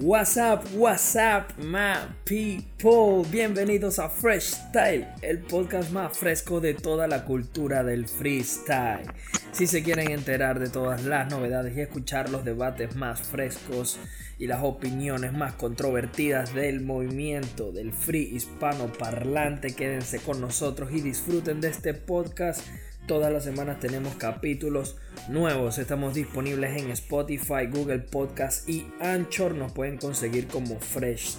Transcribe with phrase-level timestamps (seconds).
[0.00, 1.94] What's up, what's up, my
[2.24, 3.24] people?
[3.30, 9.06] Bienvenidos a Fresh Style, el podcast más fresco de toda la cultura del freestyle.
[9.52, 14.00] Si se quieren enterar de todas las novedades y escuchar los debates más frescos
[14.36, 21.02] y las opiniones más controvertidas del movimiento del free hispano parlante, quédense con nosotros y
[21.02, 22.66] disfruten de este podcast
[23.06, 24.96] Todas las semanas tenemos capítulos
[25.28, 25.76] nuevos.
[25.76, 29.54] Estamos disponibles en Spotify, Google Podcast y Anchor.
[29.54, 31.36] Nos pueden conseguir como Fresh.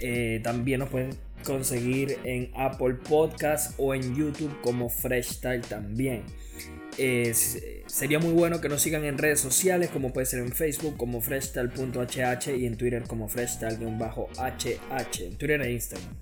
[0.00, 6.24] Eh, también nos pueden conseguir en Apple Podcast o en YouTube como Fresh también.
[7.86, 11.22] sería muy bueno que nos sigan en redes sociales como puede ser en Facebook como
[11.22, 16.14] freshstyle.hh y en Twitter como freshstyle-hh, en Twitter e Instagram.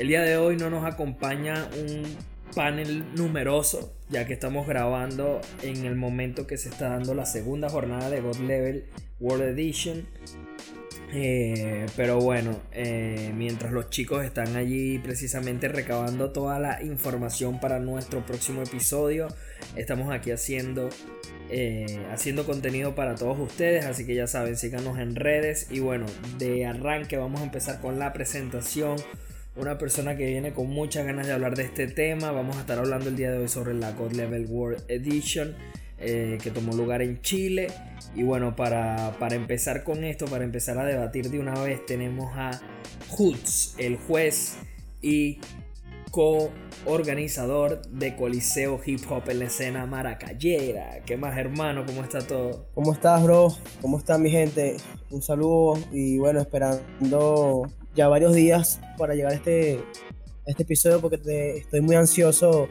[0.00, 5.84] El día de hoy no nos acompaña un panel numeroso, ya que estamos grabando en
[5.84, 8.84] el momento que se está dando la segunda jornada de God Level
[9.20, 10.06] World Edition.
[11.14, 17.78] Eh, pero bueno, eh, mientras los chicos están allí precisamente recabando toda la información para
[17.78, 19.28] nuestro próximo episodio,
[19.76, 20.88] estamos aquí haciendo,
[21.50, 23.84] eh, haciendo contenido para todos ustedes.
[23.84, 25.66] Así que ya saben, síganos en redes.
[25.70, 26.06] Y bueno,
[26.38, 28.96] de arranque vamos a empezar con la presentación
[29.56, 32.30] una persona que viene con muchas ganas de hablar de este tema.
[32.32, 35.54] Vamos a estar hablando el día de hoy sobre la God Level World Edition
[35.98, 37.68] eh, que tomó lugar en Chile.
[38.14, 42.60] Y bueno, para, empezar con esto, para empezar a debatir de una vez, tenemos a
[43.10, 44.56] Hoots, el juez
[45.00, 45.38] y
[46.10, 51.00] co-organizador de Coliseo Hip Hop en la escena maracayera.
[51.06, 51.86] ¿Qué más, hermano?
[51.86, 52.66] ¿Cómo está todo?
[52.74, 53.54] ¿Cómo estás, bro?
[53.80, 54.76] ¿Cómo está mi gente?
[55.10, 59.80] Un saludo y bueno, esperando ya varios días para llegar a este,
[60.46, 62.68] este episodio porque estoy muy ansioso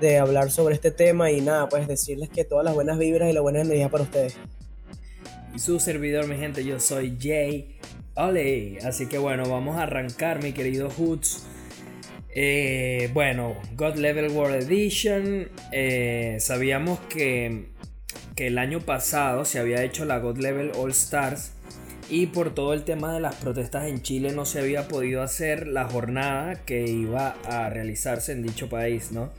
[0.00, 3.32] de hablar sobre este tema y nada, pues decirles que todas las buenas vibras y
[3.32, 4.36] la buena energía para ustedes.
[5.54, 7.78] Y su servidor, mi gente, yo soy Jay
[8.14, 8.78] Ole.
[8.84, 11.44] Así que bueno, vamos a arrancar, mi querido Hoots.
[12.34, 15.48] Eh, bueno, God Level World Edition.
[15.70, 17.68] Eh, sabíamos que,
[18.34, 21.52] que el año pasado se había hecho la God Level All Stars
[22.08, 25.66] y por todo el tema de las protestas en Chile no se había podido hacer
[25.66, 29.30] la jornada que iba a realizarse en dicho país, ¿no?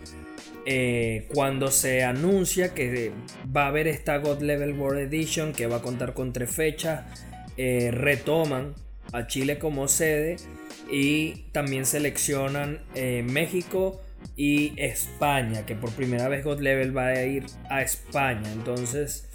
[0.66, 3.12] Eh, cuando se anuncia que
[3.56, 7.03] va a haber esta God Level World Edition que va a contar con tres fechas,
[7.57, 8.74] eh, retoman
[9.12, 10.38] a Chile como sede
[10.90, 14.01] y también seleccionan eh, México
[14.38, 18.50] y España, que por primera vez God Level va a ir a España.
[18.53, 19.30] Entonces,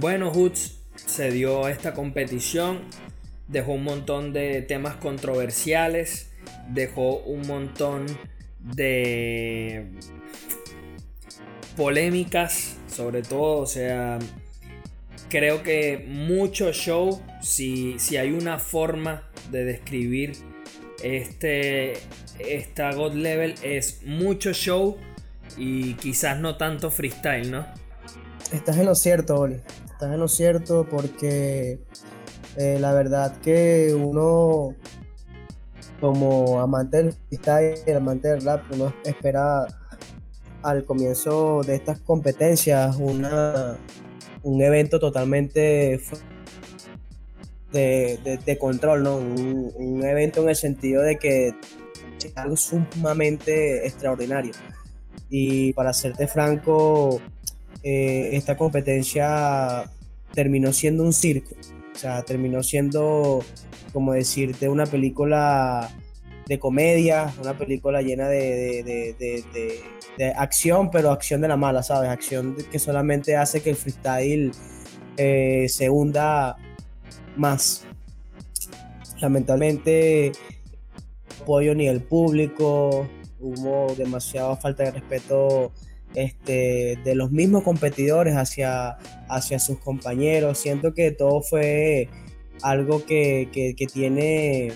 [0.00, 2.80] bueno, Hoots se dio esta competición,
[3.48, 6.30] dejó un montón de temas controversiales,
[6.68, 8.06] dejó un montón
[8.60, 9.86] de
[11.76, 14.18] polémicas, sobre todo, o sea,
[15.28, 20.32] creo que mucho show, si, si hay una forma de describir
[21.02, 21.94] este,
[22.38, 24.96] esta God Level, es mucho show
[25.56, 27.66] y quizás no tanto freestyle, ¿no?
[28.52, 29.56] Estás en lo cierto, Oli
[30.02, 31.78] estás en lo cierto porque
[32.56, 34.74] eh, la verdad que uno
[36.00, 39.64] como amante del freestyle, amante del rap, uno espera
[40.62, 43.78] al comienzo de estas competencias una,
[44.42, 46.00] un evento totalmente
[47.70, 49.16] de, control, ¿no?
[49.18, 51.54] Un, un, evento en el sentido de que
[52.18, 54.52] es algo sumamente extraordinario.
[55.30, 57.20] Y para serte franco,
[57.82, 59.84] eh, esta competencia
[60.32, 61.54] terminó siendo un circo.
[61.94, 63.44] O sea, terminó siendo,
[63.92, 65.90] como decirte, una película
[66.46, 69.80] de comedia, una película llena de,
[70.36, 72.10] acción, pero acción de la mala, ¿sabes?
[72.10, 74.52] Acción que solamente hace que el freestyle
[75.16, 76.56] eh, se hunda
[77.36, 77.86] más.
[79.20, 80.32] Lamentablemente,
[81.40, 83.06] apoyo ni el público,
[83.40, 85.72] hubo demasiada falta de respeto
[86.14, 88.98] este, de los mismos competidores hacia,
[89.28, 90.58] hacia sus compañeros.
[90.58, 92.08] Siento que todo fue
[92.62, 93.48] algo que,
[93.92, 94.72] tiene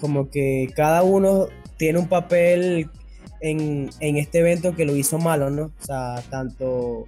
[0.00, 1.46] como que cada uno
[1.78, 2.90] tiene un papel
[3.40, 5.64] en, este evento que lo hizo malo, ¿no?
[5.64, 7.06] O sea, tanto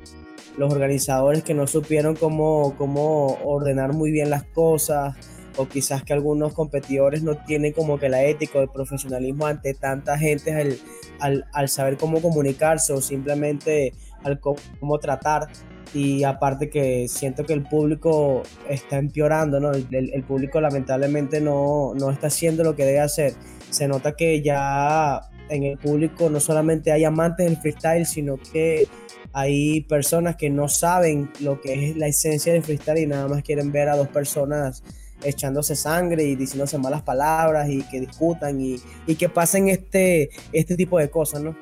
[0.58, 5.16] los organizadores que no supieron cómo, cómo ordenar muy bien las cosas,
[5.56, 9.74] o quizás que algunos competidores no tienen como que la ética o el profesionalismo ante
[9.74, 10.78] tanta gente
[11.18, 13.92] al, saber cómo comunicarse o simplemente
[14.22, 15.48] al cómo, tratar
[15.94, 19.72] y aparte que siento que el público está empeorando, ¿no?
[19.72, 23.34] El, público lamentablemente no, no, está haciendo lo que debe hacer.
[23.70, 28.88] Se nota que ya en el público no solamente hay amantes del freestyle, sino que
[29.32, 33.42] hay personas que no saben lo que es la esencia del freestyle y nada más
[33.42, 34.82] quieren ver a dos personas
[35.22, 38.78] echándose sangre y diciéndose malas palabras y que discutan y,
[39.16, 41.56] que pasen este, este tipo de cosas, ¿no?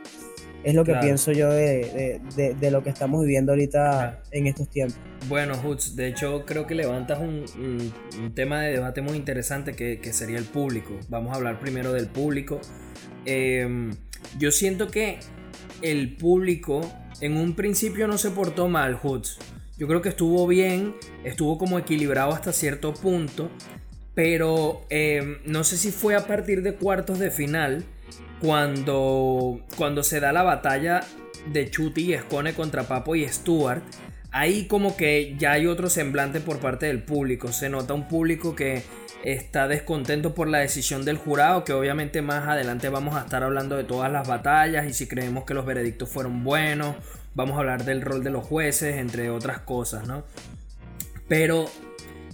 [0.65, 2.21] Es lo que pienso yo de,
[2.71, 4.97] lo que estamos viviendo ahorita en estos tiempos.
[5.29, 7.93] Bueno, Hoots, de hecho creo que levantas un,
[8.35, 10.99] tema de debate muy interesante que, sería el público.
[11.09, 12.61] Vamos a hablar primero del público.
[13.27, 13.95] Em,
[14.39, 15.19] yo siento que
[15.83, 16.81] el público
[17.21, 19.39] en un principio no se portó mal, Hoots.
[19.77, 20.95] Yo creo que estuvo bien,
[21.25, 23.51] estuvo como equilibrado hasta cierto punto,
[24.15, 27.85] pero em, no sé si fue a partir de cuartos de final
[28.41, 31.01] cuando, cuando se da la batalla
[31.53, 33.83] de Chuti y Escone contra Papo y Stuart.
[34.31, 37.53] Ahí como que ya hay otro semblante por parte del público.
[37.53, 38.83] Se nota un público que
[39.25, 43.77] está descontento por la decisión del jurado, que obviamente más adelante vamos a estar hablando
[43.77, 46.97] de todas las batallas y si creemos que los veredictos fueron buenos
[47.35, 50.25] vamos a hablar del rol de los jueces, entre otras cosas, ¿no?
[51.29, 51.71] Pero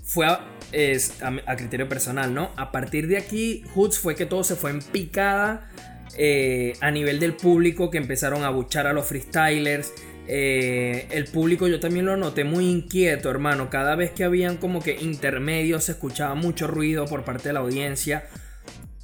[0.04, 0.40] fue a,
[0.72, 2.50] es, a, criterio personal, ¿no?
[2.56, 5.70] A partir de aquí, Hoods fue que todo se fue en picada
[6.16, 9.92] eh, a nivel del público que empezaron a buchar a los freestylers.
[10.26, 13.70] Eh, el público yo también lo noté muy inquieto, hermano.
[13.70, 17.60] Cada vez que habían como que intermedios se escuchaba mucho ruido por parte de la
[17.60, 18.24] audiencia.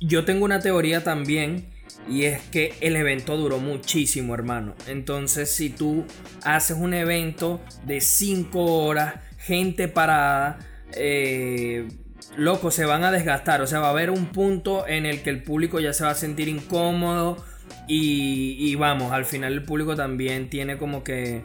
[0.00, 1.66] Yo tengo una teoría también
[2.08, 4.74] y es que el evento duró muchísimo, hermano.
[4.86, 6.04] Entonces, si tú
[6.42, 10.58] haces un evento de 5 horas, gente parada,
[10.92, 11.88] eh,
[12.36, 13.60] loco, se van a desgastar.
[13.60, 16.10] O sea, va a haber un punto en el que el público ya se va
[16.10, 17.44] a sentir incómodo.
[17.88, 21.44] Y, vamos, al final el público también tiene como que...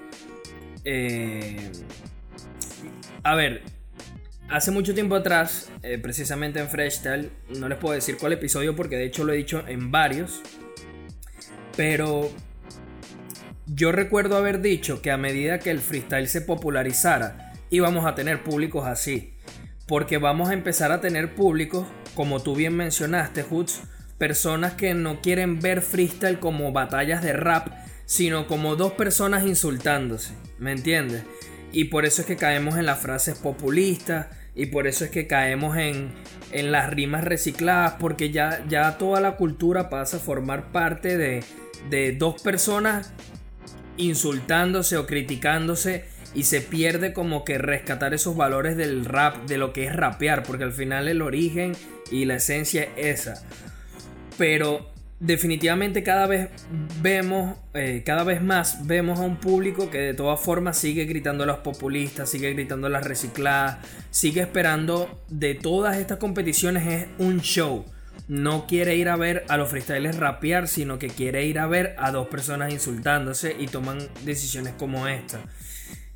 [0.83, 1.71] Eh,
[3.23, 3.61] a ver,
[4.51, 8.97] hace mucho tiempo atrás, eh, precisamente en Freestyle, no les puedo decir cuál episodio porque
[8.97, 10.41] de hecho lo he dicho en varios,
[11.77, 12.29] pero
[13.65, 18.43] yo recuerdo haber dicho que a medida que el freestyle se popularizara, íbamos a tener
[18.43, 19.33] públicos así,
[19.87, 23.81] porque vamos a empezar a tener públicos, como tú bien mencionaste, Hoods,
[24.17, 27.69] personas que no quieren ver freestyle como batallas de rap,
[28.05, 31.23] sino como dos personas insultándose, ¿me entiendes?
[31.71, 35.27] Y por eso es que caemos en las frases populistas, y por eso es que
[35.27, 36.11] caemos en,
[36.51, 41.43] en las rimas recicladas, porque ya, ya toda la cultura pasa a formar parte de,
[41.89, 43.13] de dos personas
[43.97, 49.73] insultándose o criticándose y se pierde como que rescatar esos valores del rap, de lo
[49.73, 51.73] que es rapear, porque al final el origen
[52.09, 53.45] y la esencia es esa.
[54.37, 54.90] Pero
[55.21, 56.49] definitivamente cada vez
[56.99, 61.43] vemos, eh, cada vez más vemos a un público que de todas formas sigue gritando
[61.43, 63.77] a los populistas, sigue gritando a las recicladas,
[64.09, 67.85] sigue esperando de todas estas competiciones es un show.
[68.27, 71.95] No quiere ir a ver a los freestylers rapear, sino que quiere ir a ver
[71.99, 75.39] a dos personas insultándose y toman decisiones como esta.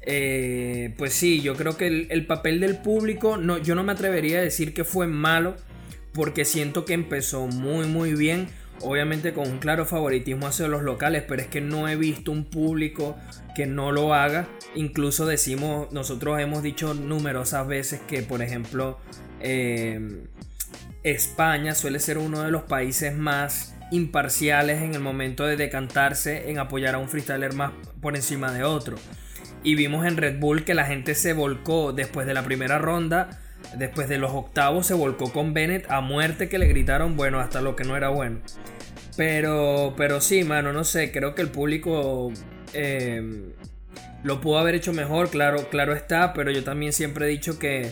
[0.02, 3.92] Eh, pues sí, yo creo que el, el papel del público, no, yo no me
[3.92, 5.56] atrevería a decir que fue malo,
[6.12, 8.48] porque siento que empezó muy muy bien
[8.82, 12.46] obviamente con un claro favoritismo hacia los locales, pero es que no he visto un
[12.46, 13.16] público
[13.56, 14.48] que no lo haga.
[14.76, 19.00] Incluso decimos, nosotros hemos dicho numerosas veces que, por ejemplo,
[19.40, 20.26] eh,
[21.04, 26.60] España suele ser uno de los países más imparciales en el momento de decantarse en
[26.60, 27.72] apoyar a un freestyler más
[28.02, 28.98] por encima de otro.
[29.64, 33.42] Y vimos en Red Bull que la gente se volcó después de la primera ronda
[33.78, 37.62] Después de los octavos se volcó con Bennett a muerte que le gritaron bueno hasta
[37.62, 38.40] lo que no era bueno.
[39.18, 42.32] Pero, pero sí, mano, no sé, creo que el público
[42.74, 43.54] eh,
[44.24, 47.92] lo pudo haber hecho mejor, claro, claro está, pero yo también siempre he dicho que,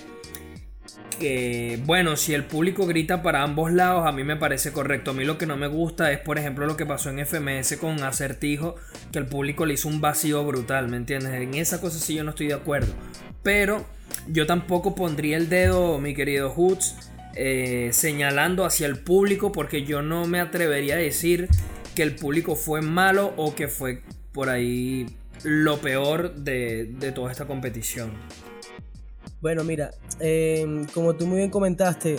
[1.19, 5.11] que, bueno, si el público grita para ambos lados, a mí me parece correcto.
[5.11, 7.77] A mí lo que no me gusta es, por ejemplo, lo que pasó en FMS
[7.77, 8.75] con Acertijo,
[9.11, 11.33] que el público le hizo un vacío brutal, ¿me entiendes?
[11.33, 12.93] En esa cosa sí yo no estoy de acuerdo.
[13.43, 13.85] Pero
[14.27, 16.95] yo tampoco pondría el dedo, mi querido Hoots,
[17.35, 21.49] eh, señalando hacia el público porque yo no me atrevería a decir
[21.95, 24.01] que el público fue malo o que fue
[24.31, 25.07] por ahí
[25.43, 28.11] lo peor de, toda esta competición.
[29.41, 32.17] Bueno, mira, em, como tú muy bien comentaste,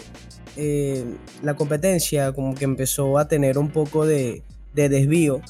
[0.57, 4.43] em, la competencia como que empezó a tener un poco de,
[4.75, 5.41] de desvío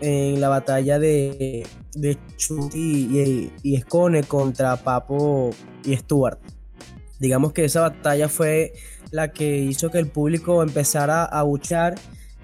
[0.00, 5.50] en la batalla de, de Chuti y, Escone contra Papo
[5.84, 6.38] y Stuart.
[7.18, 8.74] Digamos que esa batalla fue
[9.10, 11.94] la que hizo que el público empezara a buchar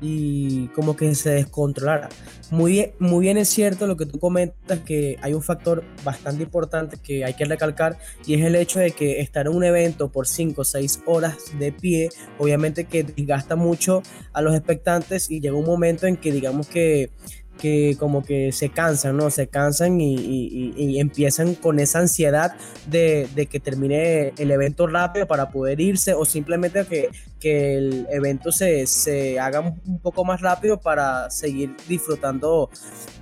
[0.01, 2.09] y como que se descontrolara.
[2.51, 6.43] Muy bien, muy bien es cierto lo que tú comentas, que hay un factor bastante
[6.43, 10.11] importante que hay que recalcar y es el hecho de que estar en un evento
[10.11, 15.41] por 5 o 6 horas de pie, obviamente que desgasta mucho a los expectantes y
[15.41, 17.11] llega un momento en que digamos que
[17.59, 19.31] que como que se cansan, ¿no?
[19.31, 22.55] Se cansan y, empiezan con esa ansiedad
[22.87, 28.53] de, que termine el evento rápido para poder irse o simplemente que, que el evento
[28.53, 32.71] se, se haga un poco más rápido para seguir disfrutando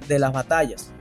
[0.09, 0.93] de las batallas.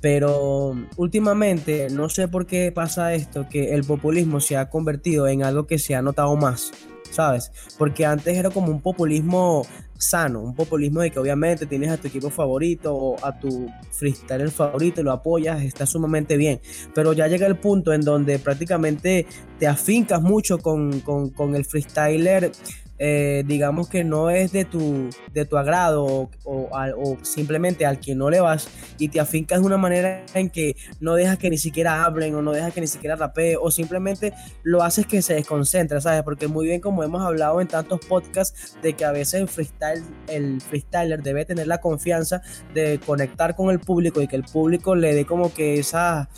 [0.00, 5.42] Pero últimamente, no sé por qué pasa esto, que el populismo se ha convertido en
[5.42, 6.72] algo que se ha notado más.
[7.14, 7.52] ¿sabes?
[7.78, 9.66] Porque antes era como un populismo
[9.98, 14.50] sano, un populismo de que obviamente tienes a tu equipo favorito o a tu freestyler
[14.50, 16.60] favorito lo apoyas, está sumamente bien.
[16.94, 19.26] Pero ya llega el punto en donde prácticamente
[19.58, 22.52] te afincas mucho con, con, con el freestyler
[22.98, 28.30] eh, digamos que no es de tu, de tu agrado o, simplemente al que no
[28.30, 32.04] le vas y te afincas de una manera en que no dejas que ni siquiera
[32.04, 34.32] hablen o no dejas que ni siquiera rapee o simplemente
[34.62, 36.22] lo haces que se desconcentre, ¿sabes?
[36.22, 40.04] Porque muy bien como hemos hablado en tantos podcasts de que a veces el, freestyle,
[40.28, 42.42] el freestyler debe tener la confianza
[42.74, 46.28] de conectar con el público y que el público le dé como que esa,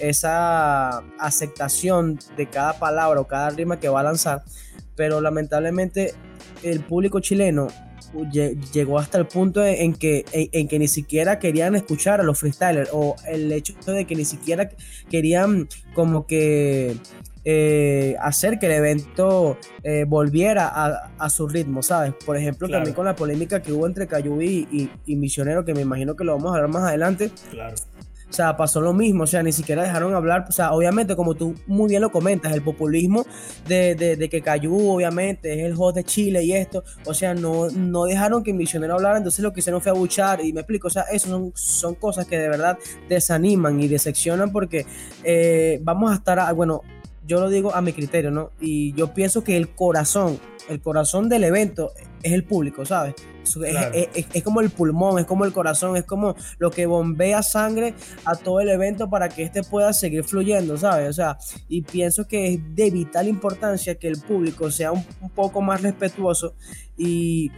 [0.00, 4.44] esa aceptación de cada palabra o cada rima que va a lanzar
[4.96, 6.14] pero lamentablemente
[6.62, 7.68] el público chileno
[8.72, 12.90] llegó hasta el punto en que, en, que ni siquiera querían escuchar a los freestylers
[12.92, 14.70] o el hecho de que ni siquiera
[15.10, 16.96] querían como que
[17.44, 20.66] eh, hacer que el evento eh, volviera
[21.18, 22.12] a, su ritmo, ¿sabes?
[22.24, 25.82] Por ejemplo, también con la polémica que hubo entre Cayubi y, y, Misionero, que me
[25.82, 27.30] imagino que lo vamos a hablar más adelante.
[27.50, 27.76] Claro.
[28.28, 31.36] O sea, pasó lo mismo, o sea, ni siquiera dejaron hablar, o sea, obviamente, como
[31.36, 33.24] tú muy bien lo comentas, el populismo
[33.68, 37.70] de, de, que Cayú, obviamente, es el host de Chile y esto, o sea, no,
[37.70, 40.90] no dejaron que misionero hablara, entonces lo que hicieron fue abuchar, y me explico, o
[40.90, 42.76] sea, eso son, son cosas que de verdad
[43.08, 44.86] desaniman y decepcionan porque
[45.22, 46.82] eh, vamos a estar, bueno,
[47.26, 48.50] yo lo digo a mi criterio, ¿no?
[48.60, 51.92] Y yo pienso que el corazón, el corazón del evento
[52.22, 53.14] es el público, ¿sabes?
[53.94, 58.34] Es, como el pulmón, es como el corazón, es como lo que bombea sangre a
[58.34, 61.10] todo el evento para que este pueda seguir fluyendo, ¿sabes?
[61.10, 65.04] O sea, y pienso que es de vital importancia que el público sea un,
[65.34, 66.54] poco más respetuoso
[66.96, 67.50] y,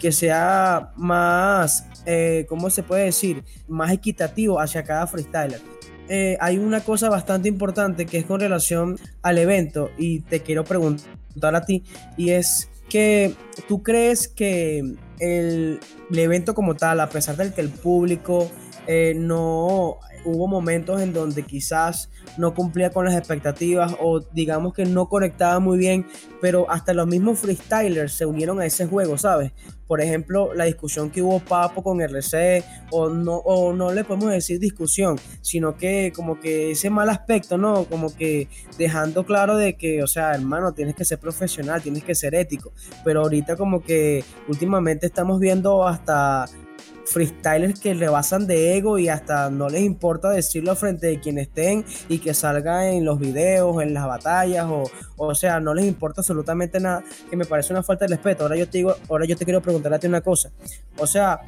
[0.00, 3.44] que sea más, eh, ¿cómo se puede decir?
[3.68, 5.60] Más equitativo hacia cada freestyler.
[6.08, 10.64] Eh, hay una cosa bastante importante que es con relación al evento y te quiero
[10.64, 11.82] preguntar a ti
[12.16, 13.34] y es que
[13.66, 15.80] tú crees que el,
[16.12, 18.50] evento como tal, a pesar del que el público
[18.86, 24.84] eh, no hubo momentos en donde quizás no cumplía con las expectativas o digamos que
[24.84, 26.06] no conectaba muy bien,
[26.40, 29.52] pero hasta los mismos freestylers se unieron a ese juego, ¿sabes?
[29.86, 34.30] Por ejemplo, la discusión que hubo Papo con RC, o no, o no le podemos
[34.30, 37.84] decir discusión, sino que como que ese mal aspecto, ¿no?
[37.84, 42.16] Como que dejando claro de que, o sea, hermano, tienes que ser profesional, tienes que
[42.16, 42.72] ser ético,
[43.04, 46.46] pero ahorita como que últimamente estamos viendo hasta
[47.06, 51.84] freestylers que rebasan de ego y hasta no les importa decirlo frente de quien estén
[52.08, 56.20] y que salga en los videos, en las batallas o, o sea, no les importa
[56.20, 58.42] absolutamente nada, que me parece una falta de respeto.
[58.44, 60.50] Ahora yo te digo, ahora yo te quiero preguntar a ti una cosa.
[60.98, 61.40] O sea,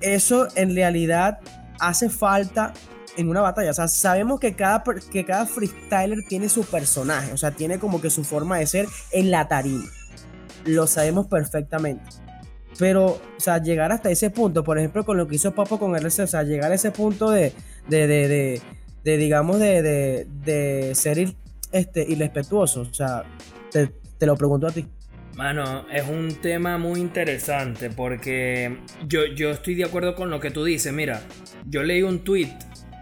[0.00, 1.38] eso en realidad
[1.78, 2.72] hace falta
[3.16, 3.70] en una batalla.
[3.70, 8.00] O sea, sabemos que cada, que cada freestyler tiene su personaje, o sea, tiene como
[8.00, 9.84] que su forma de ser en la tarima.
[10.64, 12.25] Lo sabemos perfectamente.
[12.78, 15.96] Pero, o sea, llegar hasta ese punto, por ejemplo, con lo que hizo Papo con
[15.96, 17.52] RC, o sea, llegar a ese punto de,
[17.88, 18.60] de, de,
[19.04, 21.34] de, digamos, de, de, ser
[21.72, 23.24] este, irrespetuoso, o sea,
[23.70, 24.86] te, te lo pregunto a ti.
[25.36, 30.50] Mano, es un tema muy interesante porque yo, yo estoy de acuerdo con lo que
[30.50, 30.94] tú dices.
[30.94, 31.20] Mira,
[31.66, 32.48] yo leí un tweet,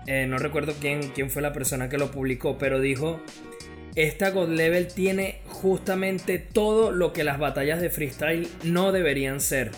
[0.09, 3.21] eh, no recuerdo quién, quién fue la persona que lo publicó, pero dijo
[3.97, 9.71] esta God Level tiene justamente todo lo que las batallas de freestyle no deberían ser.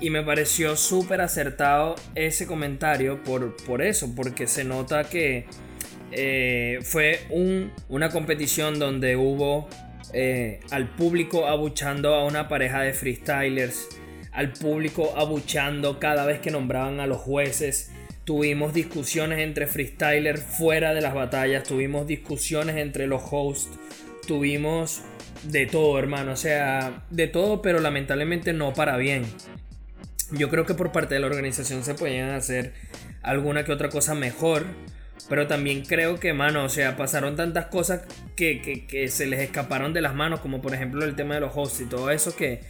[0.00, 5.44] Y me pareció súper acertado ese comentario por, por, eso, porque se nota que
[6.12, 7.20] eh, fue
[7.88, 9.68] una competición donde hubo
[10.14, 13.86] eh, al público abuchando a una pareja de freestylers,
[14.32, 17.92] al público abuchando cada vez que nombraban a los jueces
[18.30, 23.76] Tuvimos discusiones entre freestylers fuera de las batallas, tuvimos discusiones entre los hosts,
[24.24, 25.02] tuvimos
[25.42, 29.24] de todo, hermano, o sea, de todo, pero lamentablemente no para bien.
[30.30, 32.72] Yo creo que por parte de la organización se podían hacer
[33.20, 34.64] alguna que otra cosa mejor,
[35.28, 38.02] pero también creo que, mano, o sea, pasaron tantas cosas
[38.36, 41.40] que, que, que se les escaparon de las manos, como por ejemplo el tema de
[41.40, 42.60] los hosts y todo eso, que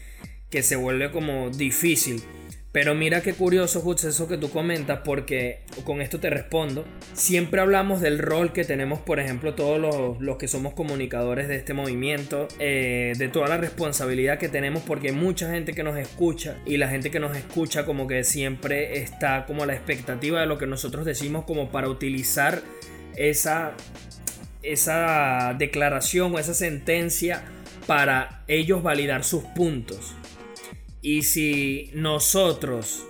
[0.50, 2.22] que se vuelve como difícil.
[2.72, 6.84] Pero mira qué curioso, Hutz, eso que tú comentas, porque con esto te respondo.
[7.14, 11.74] Siempre hablamos del rol que tenemos, por ejemplo, todos los, que somos comunicadores de este
[11.74, 16.58] movimiento, eh, de toda la responsabilidad que tenemos, porque hay mucha gente que nos escucha
[16.64, 20.56] y la gente que nos escucha como que siempre está como la expectativa de lo
[20.56, 22.62] que nosotros decimos como para utilizar
[23.16, 23.72] esa,
[24.62, 27.42] esa declaración o esa sentencia
[27.88, 30.14] para ellos validar sus puntos.
[31.02, 33.06] Y si nosotros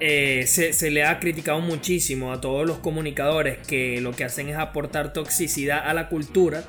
[0.00, 4.56] eh, se, le ha criticado muchísimo a todos los comunicadores que lo que hacen es
[4.56, 6.64] aportar toxicidad a la cultura,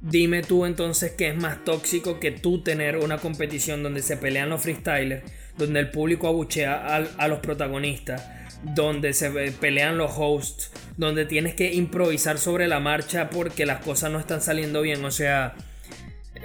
[0.00, 4.48] dime tú entonces qué es más tóxico que tú tener una competición donde se pelean
[4.48, 5.22] los freestylers,
[5.56, 8.24] donde el público abuchea a, los protagonistas,
[8.62, 14.10] donde se pelean los hosts, donde tienes que improvisar sobre la marcha porque las cosas
[14.10, 15.04] no están saliendo bien.
[15.04, 15.54] O sea,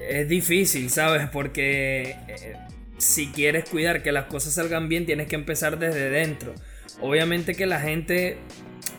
[0.09, 1.27] es difícil, ¿sabes?
[1.29, 2.55] Porque eh,
[3.03, 6.53] si quieres cuidar que las cosas salgan bien, tienes que empezar desde dentro.
[7.01, 8.37] Obviamente que la gente,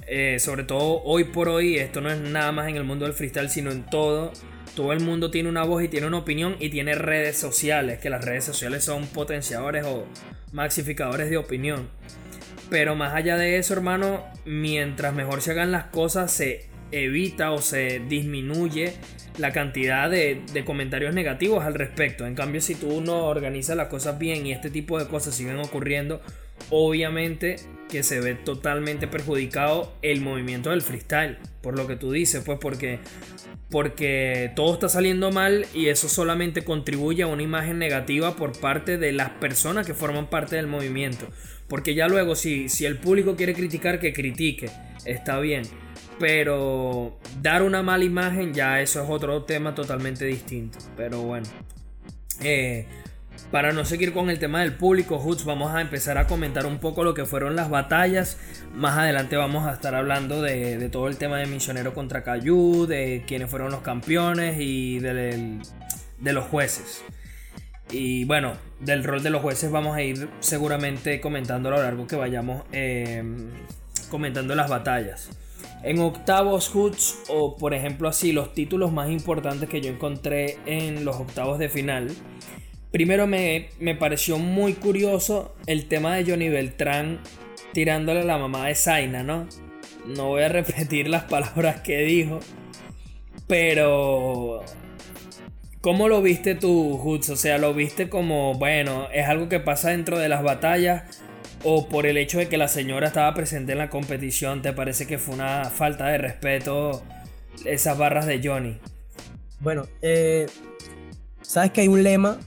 [0.06, 3.14] eh, sobre todo hoy por hoy, esto no es nada más en el mundo del
[3.14, 4.32] freestyle, sino en todo.
[4.76, 8.10] Todo el mundo tiene una voz y tiene una opinión y tiene redes sociales, que
[8.10, 10.06] las redes sociales son potenciadores o
[10.52, 11.88] maxificadores de opinión.
[12.70, 17.60] Pero más allá de eso, hermano, mientras mejor se hagan las cosas, se evita o
[17.60, 18.94] se disminuye
[19.38, 22.26] la cantidad de, comentarios negativos al respecto.
[22.26, 25.58] En cambio, si tú no organizas las cosas bien y este tipo de cosas siguen
[25.58, 26.20] ocurriendo,
[26.70, 27.56] obviamente
[27.88, 31.36] que se ve totalmente perjudicado el movimiento del freestyle.
[31.62, 32.98] Por lo que tú dices, pues porque,
[33.70, 38.98] porque todo está saliendo mal y eso solamente contribuye a una imagen negativa por parte
[38.98, 41.26] de las personas que forman parte del movimiento.
[41.68, 44.70] Porque ya luego, si, si el público quiere criticar, que critique,
[45.06, 45.64] está bien
[46.18, 50.78] pero dar una mala imagen ya eso es otro tema totalmente distinto.
[50.96, 51.46] Pero bueno.
[52.40, 52.86] Eh,
[53.50, 56.78] para no seguir con el tema del público, Hoods, vamos a empezar a comentar un
[56.78, 58.36] poco lo que fueron las batallas.
[58.74, 63.22] Más adelante vamos a estar hablando de, todo el tema de Misionero contra Cayu, de
[63.26, 65.60] quiénes fueron los campeones y de,
[66.20, 67.04] los jueces.
[67.90, 72.06] Y bueno, del rol de los jueces vamos a ir seguramente comentando a lo largo
[72.08, 73.22] que vayamos eh,
[74.10, 75.30] comentando las batallas.
[75.84, 81.04] En octavos hoods o por ejemplo así los títulos más importantes que yo encontré en
[81.04, 82.10] los octavos de final.
[82.90, 83.68] Primero me,
[83.98, 87.20] pareció muy curioso el tema de Johnny Beltrán
[87.72, 89.46] tirándole a la mamá de Zaina, ¿no?
[90.06, 92.40] No voy a repetir las palabras que dijo.
[93.46, 94.64] Pero...
[95.82, 97.28] ¿Cómo lo viste tú, Hoods?
[97.28, 101.23] O sea, lo viste como, bueno, es algo que pasa dentro de las batallas
[101.64, 105.06] o por el hecho de que la señora estaba presente en la competición, ¿te parece
[105.06, 107.02] que fue una falta de respeto
[107.64, 108.78] esas barras de Johnny?
[109.60, 110.46] Bueno, eh,
[111.40, 112.38] sabes que hay un lema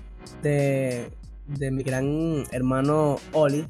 [0.44, 1.10] de,
[1.48, 3.66] de mi gran hermano Oli,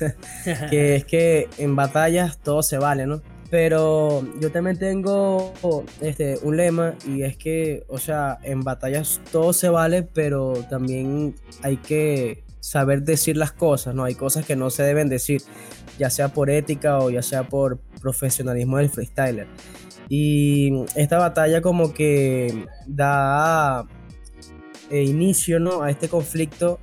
[0.70, 3.20] que es que en batallas todo se vale, ¿no?
[3.50, 5.52] Pero yo también tengo
[6.00, 11.34] este, un lema y es que, o sea, en batallas todo se vale, pero también
[11.62, 14.04] hay que saber decir las cosas, ¿no?
[14.04, 15.42] Hay cosas que no se deben decir,
[15.98, 19.46] ya sea por ética o ya sea por profesionalismo del freestyler.
[20.08, 23.84] Y esta batalla como que da
[24.90, 25.82] eh, inicio, ¿no?
[25.82, 26.80] A este conflicto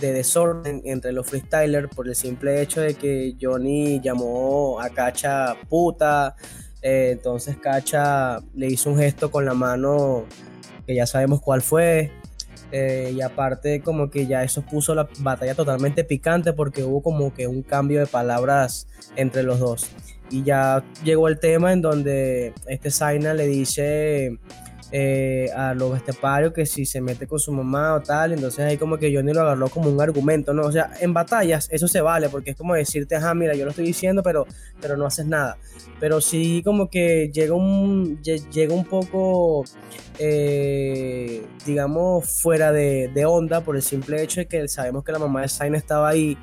[0.00, 5.54] de desorden entre los freestylers por el simple hecho de que Johnny llamó a Cacha
[5.68, 6.34] puta,
[6.82, 10.24] eh, entonces Cacha le hizo un gesto con la mano
[10.86, 12.10] que ya sabemos cuál fue,
[12.72, 17.34] eh, y aparte como que ya eso puso la batalla totalmente picante porque hubo como
[17.34, 19.90] que un cambio de palabras entre los dos.
[20.30, 24.38] Y ya llegó el tema en donde este Zaina le dice
[24.92, 28.76] eh, a los esteparios que si se mete con su mamá o tal, entonces ahí
[28.76, 30.62] como que Johnny lo agarró como un argumento, ¿no?
[30.62, 33.70] O sea, en batallas eso se vale porque es como decirte, ajá, mira, yo lo
[33.70, 34.46] estoy diciendo, pero,
[34.80, 35.58] pero no haces nada.
[35.98, 39.64] Pero sí como que llega un, llega un poco
[40.22, 45.40] eh, digamos, fuera de, onda por el simple hecho de que sabemos que la mamá
[45.40, 46.36] de Zayn estaba ahí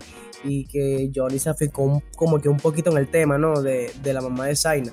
[0.44, 3.62] y que Johnny se aficó como que un poquito en el tema, ¿no?
[3.62, 4.92] De, la mamá de Zayn.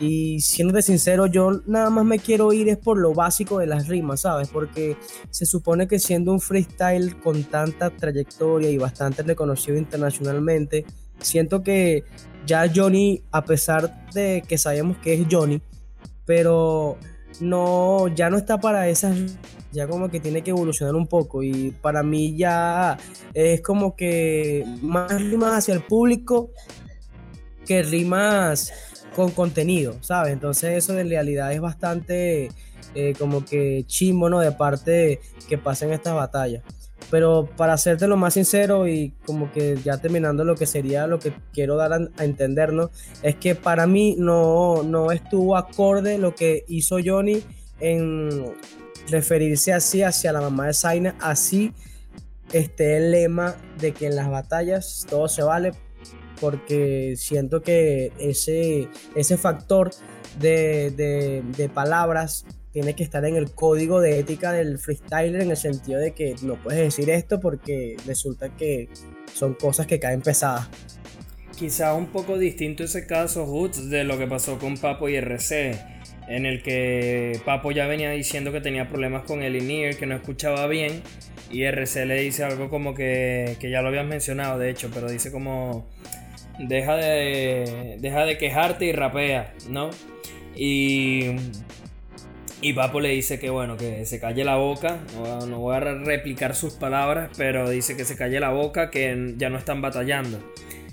[0.00, 3.86] Y siéndote sincero, yo nada más me quiero ir es por lo básico de las
[3.86, 4.48] rimas, ¿sabes?
[4.48, 4.96] Porque
[5.28, 10.86] se supone que siendo un freestyle con tanta trayectoria y bastante reconocido internacionalmente,
[11.20, 12.04] siento que
[12.46, 15.60] ya Johnny, a pesar de que sabemos que es Johnny,
[16.24, 16.96] pero
[17.40, 19.38] no, ya no está para esas,
[19.70, 22.96] ya como que tiene que evolucionar un poco y para mí ya
[23.34, 26.50] es como que más rimas hacia el público
[27.66, 28.72] que rimas
[29.14, 30.32] con contenido, ¿sabes?
[30.32, 32.50] Entonces eso de realidad es bastante
[32.94, 34.40] eh, como que chimbo, ¿no?
[34.40, 36.62] De parte que pasen estas batallas.
[37.10, 41.18] pero para hacerte lo más sincero y como que ya terminando lo que sería lo
[41.18, 42.90] que quiero dar a, entender, ¿no?
[43.22, 47.42] Es que para mí no, no estuvo acorde lo que hizo Johnny
[47.80, 48.52] en
[49.08, 51.72] referirse así hacia la mamá de Zaina, así
[52.52, 55.72] este el lema de que en las batallas todo se vale,
[56.40, 59.90] porque siento que ese, ese factor
[60.38, 60.90] de,
[61.56, 66.00] de, palabras tiene que estar en el código de ética del freestyler en el sentido
[66.00, 68.88] de que no puedes decir esto porque resulta que
[69.34, 70.68] son cosas que caen pesadas.
[71.58, 75.78] Quizá un poco distinto ese caso, Hoots, de lo que pasó con Papo y RC,
[76.28, 80.14] en el que Papo ya venía diciendo que tenía problemas con el in que no
[80.14, 81.02] escuchaba bien,
[81.50, 85.10] y RC le dice algo como que, que ya lo habías mencionado, de hecho, pero
[85.10, 85.86] dice como,
[86.60, 89.90] deja de, deja de quejarte y rapea, ¿no?
[90.54, 91.36] Y
[92.62, 94.98] y Papo le dice que bueno, que se calle la boca,
[95.48, 99.48] no, voy a replicar sus palabras, pero dice que se calle la boca, que ya
[99.48, 100.38] no están batallando.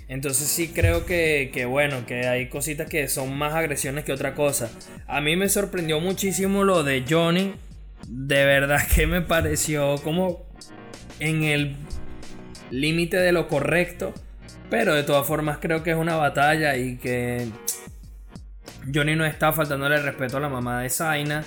[0.08, 4.34] Entonces sí creo que, que, bueno, que hay cositas que son más agresiones que otra
[4.34, 4.70] cosa.
[5.06, 7.52] A mí me sorprendió muchísimo lo de Johnny.
[8.06, 10.46] De verdad que me pareció como
[11.20, 11.76] en el
[12.70, 14.14] límite de lo correcto.
[14.70, 17.48] Pero de todas formas creo que es una batalla y que
[18.92, 21.44] Johnny no está faltándole respeto a la mamá de Zaina.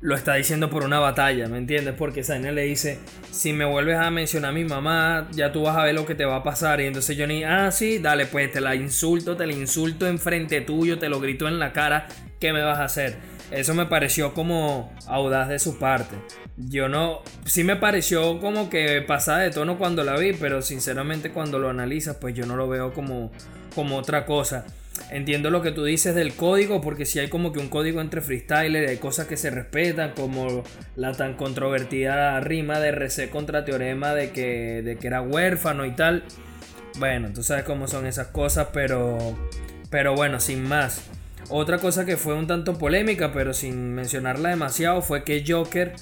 [0.00, 1.94] Lo está diciendo por una batalla, ¿me entiendes?
[1.96, 2.98] Porque Zaina le dice,
[3.30, 6.16] si me vuelves a mencionar a mi mamá, ya tú vas a ver lo que
[6.16, 6.80] te va a pasar.
[6.80, 10.98] Y entonces Johnny, ah, sí, dale, pues te la insulto, te la insulto enfrente tuyo,
[10.98, 12.08] te lo grito en la cara,
[12.40, 13.16] ¿qué me vas a hacer?
[13.52, 16.16] Eso me pareció como audaz de su parte.
[16.56, 21.30] Yo no, sí me pareció como que pasada de tono cuando la vi, pero sinceramente
[21.30, 23.32] cuando lo analizas, pues yo no lo veo como,
[23.74, 24.66] como otra cosa.
[25.10, 28.20] Entiendo lo que tú dices del código, porque si hay como que un código entre
[28.20, 30.62] freestyler, hay cosas que se respetan, como
[30.96, 35.92] la tan controvertida rima de RC contra Teorema de que, de que era huérfano y
[35.92, 36.24] tal.
[36.98, 39.18] Bueno, tú sabes cómo son esas cosas, pero,
[39.90, 41.02] pero bueno, sin más.
[41.48, 45.94] Otra cosa que fue un tanto polémica, pero sin mencionarla demasiado, fue que Joker,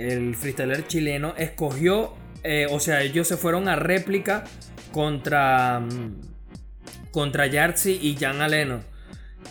[0.00, 4.44] el freestyler chileno, escogió, eh, o sea, ellos se fueron a réplica
[4.92, 6.30] contra mm,
[7.10, 8.80] contra y Jan Aleno.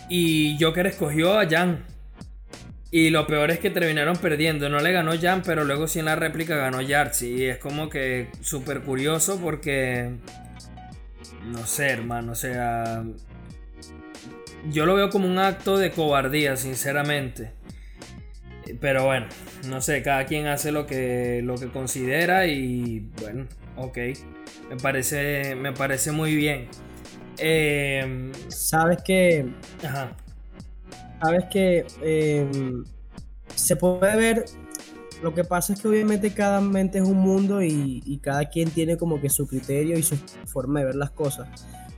[0.08, 1.84] Y Joker escogió a Jan.
[2.90, 4.68] Y lo peor es que terminaron perdiendo.
[4.68, 7.28] No le ganó Jan, pero luego sí en la réplica ganó Yartzi.
[7.28, 10.10] Y es como que súper curioso porque...
[11.46, 12.32] No sé, hermano.
[12.32, 13.04] O sea...
[14.70, 17.52] Yo lo veo como un acto de cobardía, sinceramente.
[18.80, 19.26] Pero bueno,
[19.68, 23.98] no sé, cada quien hace lo que, lo que considera y bueno, ok.
[24.70, 26.68] Me parece, me parece muy bien.
[27.38, 29.46] Eh, sabes que.
[29.84, 30.16] Ajá.
[31.20, 32.84] Sabes que em,
[33.54, 34.44] se puede ver.
[35.22, 38.96] Lo que pasa es que obviamente cada mente es un mundo y, cada quien tiene
[38.96, 40.16] como que su criterio y su
[40.46, 41.48] forma de ver las cosas.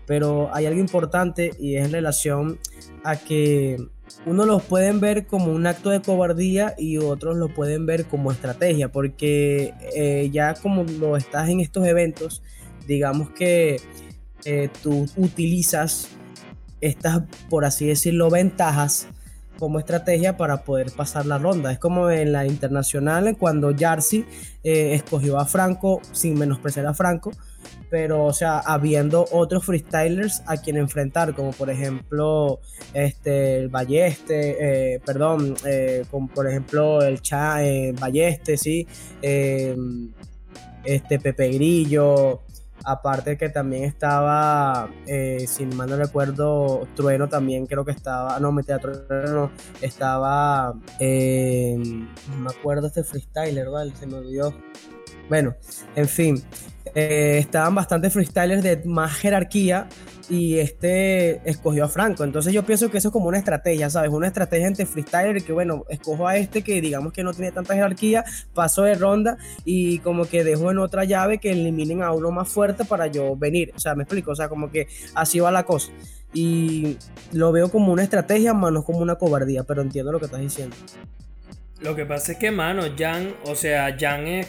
[0.07, 2.59] Pero hay algo importante y es en relación
[3.05, 3.79] a que
[4.27, 8.31] uno los pueden ver como un acto de cobardía y otros lo pueden ver como
[8.31, 12.43] estrategia, porque eh, ya como lo estás en estos eventos,
[12.87, 13.81] digamos que
[14.45, 16.09] eh, tú utilizas
[16.81, 19.07] estas, por así decirlo, ventajas
[19.59, 21.71] como estrategia para poder pasar la ronda.
[21.71, 24.25] Es como en la internacional cuando Yarsi
[24.65, 27.33] eh, escogió a Franco sin menospreciar a Franco,
[27.91, 32.61] pero o sea, habiendo otros freestylers a quien enfrentar, como por ejemplo
[32.95, 35.55] este, el Balleste, eh, perdón,
[36.11, 37.59] como por ejemplo el Cha,
[37.99, 38.87] Balleste, sí,
[39.23, 42.41] este Pepe Grillo,
[42.85, 48.51] Aparte que también estaba, eh, si mal no recuerdo, Trueno también creo que estaba, no,
[48.51, 53.95] me Trueno, estaba, eh, no me acuerdo este freestyler, ¿vale?
[53.95, 54.53] Se me olvidó.
[55.29, 55.55] Bueno,
[55.95, 56.43] en fin,
[56.95, 59.89] eh, estaban bastante freestylers de más jerarquía
[60.29, 62.25] y este escogió a Franco.
[62.25, 64.11] Entonces yo pienso que eso es como una estrategia, ¿sabes?
[64.11, 67.75] Una estrategia entre freestyler que, bueno, escojo a este que digamos que no tiene tanta
[67.75, 68.25] jerarquía,
[68.55, 72.49] paso de ronda y como que dejo en otra llave que eliminen a uno más
[72.49, 73.73] fuerte para yo venir.
[73.75, 75.91] O sea, me explico, o sea, como que así va la cosa.
[76.35, 76.97] Y
[77.33, 80.41] lo veo como una estrategia, más no como una cobardía, pero entiendo lo que estás
[80.41, 80.77] diciendo.
[81.81, 84.47] Lo que pasa es que, mano, Jan, o sea, Jan es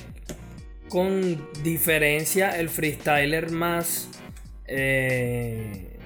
[0.90, 4.10] con diferencia el freestyler más
[4.66, 5.98] eh,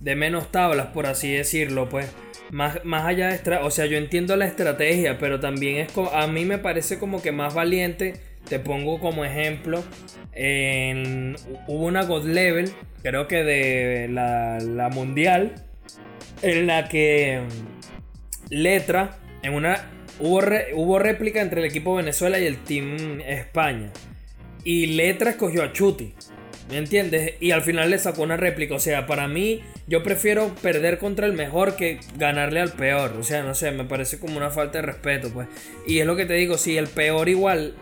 [0.00, 2.10] de menos tablas, por así decirlo, pues.
[2.50, 3.56] Más, más allá de...
[3.58, 5.92] O sea, yo entiendo la estrategia, pero también es...
[6.14, 8.14] A mí me parece como que más valiente.
[8.48, 9.84] Te pongo como ejemplo.
[10.32, 12.70] En, hubo una God Level,
[13.02, 15.66] creo que de la, mundial,
[16.42, 17.42] en la que
[18.48, 19.90] Letra, en una...
[20.20, 20.40] Hubo,
[20.74, 23.90] hubo réplica entre el equipo Venezuela y el Team España.
[24.64, 26.14] Y Letra escogió a Chuti.
[26.70, 27.34] ¿Me entiendes?
[27.40, 28.74] Y al final le sacó una réplica.
[28.74, 33.16] O sea, para mí, yo prefiero perder contra el mejor que ganarle al peor.
[33.18, 35.48] O sea, no sé, me parece como una falta de respeto, pues.
[35.86, 37.74] Y es lo que te digo, si el peor igual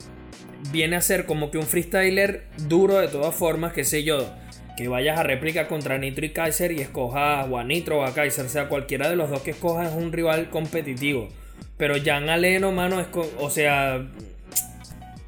[0.71, 4.33] viene a ser como que un freestyler duro de todas formas, que sé yo,
[4.77, 8.47] que vayas a réplica contra Nitro y Kaiser y escojas a Nitro o a Kaiser,
[8.47, 11.29] o sea, cualquiera de los dos que escojas es un rival competitivo.
[11.77, 13.09] Pero Jan Aleno, mano, es
[13.39, 14.07] o sea,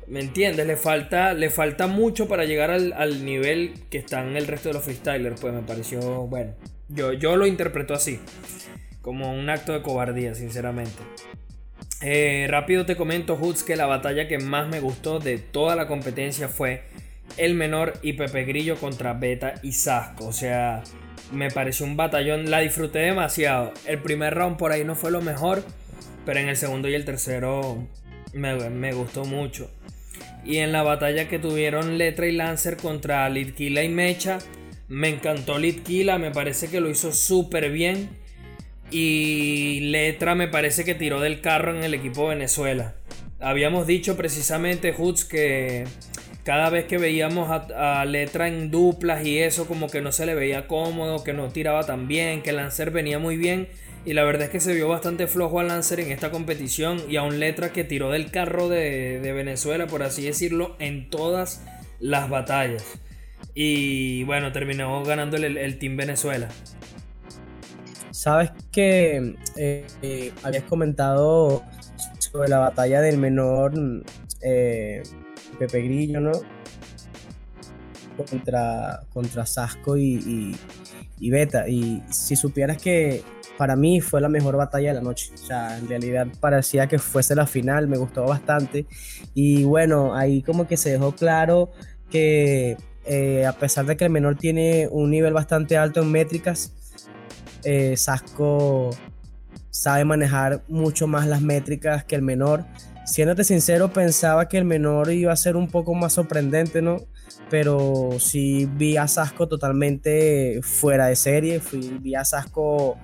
[0.08, 0.66] ¿Me entiendes?
[0.66, 4.84] Le falta, le falta mucho para llegar al, nivel que están el resto de los
[4.84, 5.38] freestylers.
[5.38, 6.54] Pues me pareció, bueno,
[6.88, 8.18] yo, yo lo interpreto así.
[9.02, 10.96] Como un acto de cobardía, sinceramente.
[12.00, 15.86] Eh, rápido te comento, Hoods, que la batalla que más me gustó de toda la
[15.86, 16.84] competencia fue
[17.36, 20.26] el menor y Pepe Grillo contra Beta y Sasco.
[20.26, 20.82] O sea,
[21.32, 22.50] me pareció un batallón.
[22.50, 23.74] La disfruté demasiado.
[23.84, 25.62] El primer round por ahí no fue lo mejor.
[26.28, 27.88] Pero en el segundo y el tercero
[28.34, 29.70] me, me gustó mucho.
[30.44, 34.36] Y en la batalla que tuvieron Letra y Lancer contra Litkila y Mecha,
[34.88, 38.10] me encantó Litkila, me parece que lo hizo súper bien.
[38.90, 42.94] Y Letra me parece que tiró del carro en el equipo Venezuela.
[43.40, 45.86] Habíamos dicho precisamente, Hoods, que
[46.44, 50.26] cada vez que veíamos a, a, Letra en duplas y eso, como que no se
[50.26, 53.70] le veía cómodo, que no tiraba tan bien, que Lancer venía muy bien.
[54.08, 57.16] Y la verdad es que se vio bastante flojo a Lancer en esta competición y
[57.16, 61.62] a un letra que tiró del carro de, Venezuela, por así decirlo, en todas
[62.00, 62.86] las batallas.
[63.52, 66.48] Y bueno, terminó ganando el, Team Venezuela.
[68.10, 71.62] Sabes que eh, eh, habías comentado
[72.18, 73.74] sobre la batalla del menor
[74.40, 75.02] eh,
[75.58, 76.32] Pepe Grillo, ¿no?
[78.16, 80.56] Contra, contra Sasco y,
[81.20, 81.68] y Beta.
[81.68, 83.22] Y si supieras que
[83.58, 85.32] para mí fue la mejor batalla de la noche.
[85.34, 88.86] O sea, en realidad parecía que fuese la final, me gustó bastante.
[89.34, 91.72] Y bueno, ahí como que se dejó claro
[92.08, 96.72] que eh, a pesar de que el menor tiene un nivel bastante alto en métricas,
[97.64, 98.90] eh, Sasco
[99.70, 102.64] sabe manejar mucho más las métricas que el menor.
[103.06, 106.98] Siéndote sincero, pensaba que el menor iba a ser un poco más sorprendente, ¿no?
[107.50, 111.58] Pero sí vi a Sasco totalmente fuera de serie.
[111.58, 112.98] Fui, vi a Sasco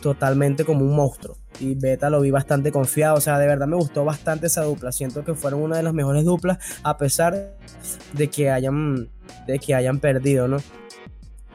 [0.00, 1.36] totalmente como un monstruo.
[1.60, 3.16] Y Beta lo vi bastante confiado.
[3.16, 4.92] O sea, de verdad me gustó bastante esa dupla.
[4.92, 7.56] Siento que fueron una de las mejores duplas, a pesar
[8.12, 9.08] de que hayan,
[9.46, 10.58] de que hayan perdido, ¿no?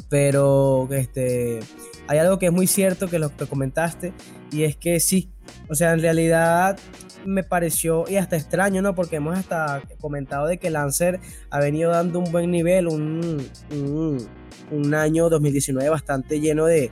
[0.10, 1.60] Pero este,
[2.08, 4.14] hay algo que es muy cierto que lo que comentaste,
[4.52, 5.30] y es que sí.
[5.70, 6.78] O sea, en realidad
[7.26, 8.96] me pareció y hasta extraño, ¿no?
[8.96, 14.28] Porque hemos hasta comentado de que Lancer ha venido dando un buen nivel, un, un,
[14.72, 16.92] un año 2019 bastante lleno de,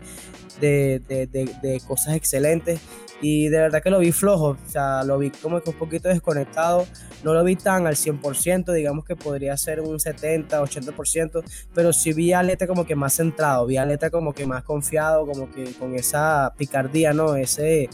[0.60, 2.80] de, cosas excelentes
[3.22, 6.08] y de verdad que lo vi flojo, o sea, lo vi como que un poquito
[6.08, 6.86] desconectado,
[7.24, 12.14] no lo vi tan al 100%, digamos que podría ser un 70, 80%, pero sí
[12.14, 15.52] vi a Aleta como que más centrado, vi a Aleta como que más confiado, como
[15.52, 17.36] que con esa picardía, ¿no?
[17.36, 17.90] Ese,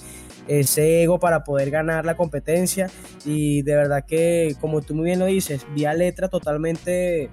[0.47, 2.89] ese ego para poder ganar la competencia
[3.25, 7.29] y de verdad que, como tú muy bien lo dices, vi a Letra totalmente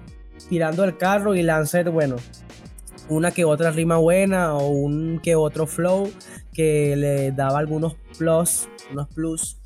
[0.49, 2.15] tirando el carro y Lancer, bueno,
[3.09, 6.11] una que otra rima buena o un que otro flow
[6.53, 9.57] que le daba algunos plus, unos plus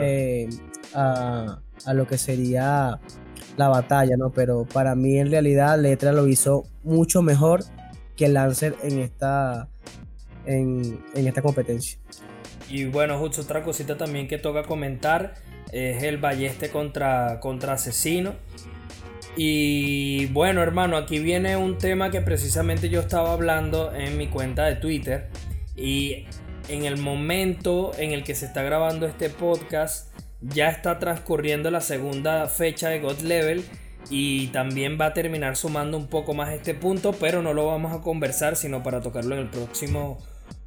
[0.00, 0.48] eh,
[0.94, 1.58] a,
[1.92, 3.00] lo que sería
[3.56, 4.30] la batalla, ¿no?
[4.30, 7.64] Pero para mí en realidad Letra lo hizo mucho mejor
[8.16, 9.68] que Lancer en esta,
[10.46, 11.98] en, esta competencia.
[12.68, 15.34] Y bueno, justo otra cosita también que toca comentar
[15.72, 18.34] es el Balleste contra, contra Asesino.
[19.36, 24.66] Y bueno, hermano, aquí viene un tema que precisamente yo estaba hablando en mi cuenta
[24.66, 25.28] de Twitter.
[25.74, 26.26] Y
[26.68, 31.80] en el momento en el que se está grabando este podcast, ya está transcurriendo la
[31.80, 33.64] segunda fecha de God Level.
[34.10, 37.94] Y también va a terminar sumando un poco más este punto, pero no lo vamos
[37.94, 40.18] a conversar, sino para tocarlo en el próximo.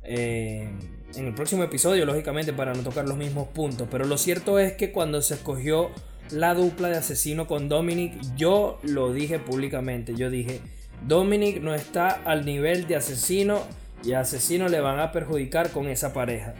[0.01, 0.69] Eh,
[1.15, 3.87] en el próximo episodio, lógicamente, para no tocar los mismos puntos.
[3.89, 5.91] Pero lo cierto es que cuando se escogió
[6.31, 10.15] la dupla de asesino con Dominic, yo lo dije públicamente.
[10.15, 10.61] Yo dije,
[11.07, 13.61] Dominic no está al nivel de asesino
[14.03, 16.53] y a asesino le van a perjudicar con esa pareja.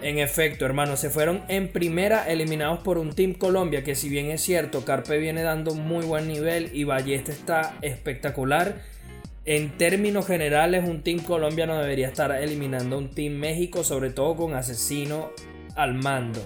[0.00, 4.30] En efecto, hermanos, se fueron en primera eliminados por un Team Colombia que si bien
[4.30, 8.80] es cierto, Carpe viene dando muy buen nivel y Ballesta está espectacular.
[9.50, 14.10] En términos generales, un Team Colombia no debería estar eliminando a un Team México, sobre
[14.10, 15.30] todo con asesino
[15.74, 16.38] al mando.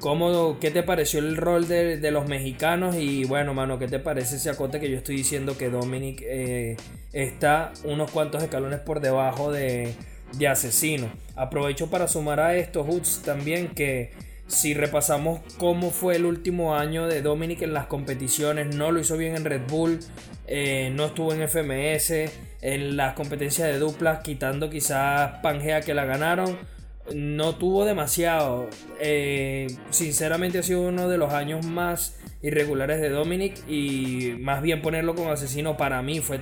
[0.00, 2.96] ¿Cómo, ¿Qué te pareció el rol de, los mexicanos?
[2.96, 6.76] Y bueno, mano, ¿qué te parece ese acote que yo estoy diciendo que Dominic eh,
[7.12, 9.94] está unos cuantos escalones por debajo de,
[10.36, 11.06] de Asesino?
[11.36, 14.10] Aprovecho para sumar a esto, Hoods, también que
[14.48, 19.16] si repasamos cómo fue el último año de Dominic en las competiciones, no lo hizo
[19.16, 20.00] bien en Red Bull,
[20.48, 22.32] eh, no estuvo en FMS,
[22.62, 26.56] en las competencias de duplas, quitando quizás Pangea que la ganaron,
[27.14, 28.68] no tuvo demasiado.
[28.98, 34.80] Eh, sinceramente ha sido uno de los años más irregulares de Dominic y más bien
[34.80, 36.40] ponerlo como asesino para mí fue,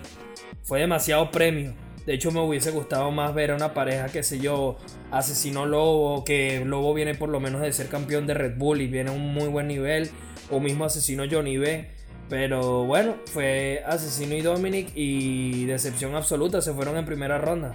[0.63, 1.75] fue demasiado premio.
[2.07, 4.79] De hecho, me hubiese gustado más ver a una pareja, que sé yo,
[5.11, 8.87] Asesino Lobo, que Lobo viene por lo menos de ser campeón de Red Bull y
[8.87, 10.11] viene a un muy buen nivel,
[10.49, 11.96] o mismo Asesino Johnny B.
[12.29, 17.75] Pero bueno, fue Asesino y Dominic y decepción absoluta, se fueron en primera ronda.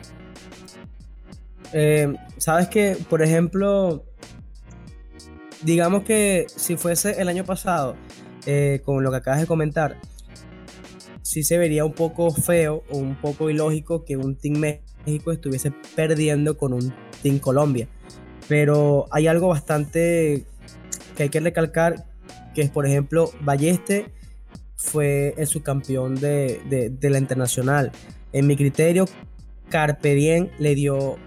[1.73, 4.03] Eh, Sabes que, por ejemplo,
[5.61, 7.95] digamos que si fuese el año pasado,
[8.45, 9.97] eh, con lo que acabas de comentar,
[11.21, 14.59] sí se vería un poco feo o un poco ilógico que un Team
[15.05, 17.87] México estuviese perdiendo con un Team Colombia.
[18.49, 20.43] Pero hay algo bastante
[21.15, 22.05] que hay que recalcar,
[22.53, 24.11] que es, por ejemplo, Balleste
[24.81, 27.91] fue el subcampeón de, de, la internacional.
[28.33, 29.05] En mi criterio,
[29.69, 31.17] Carpe Diem le dio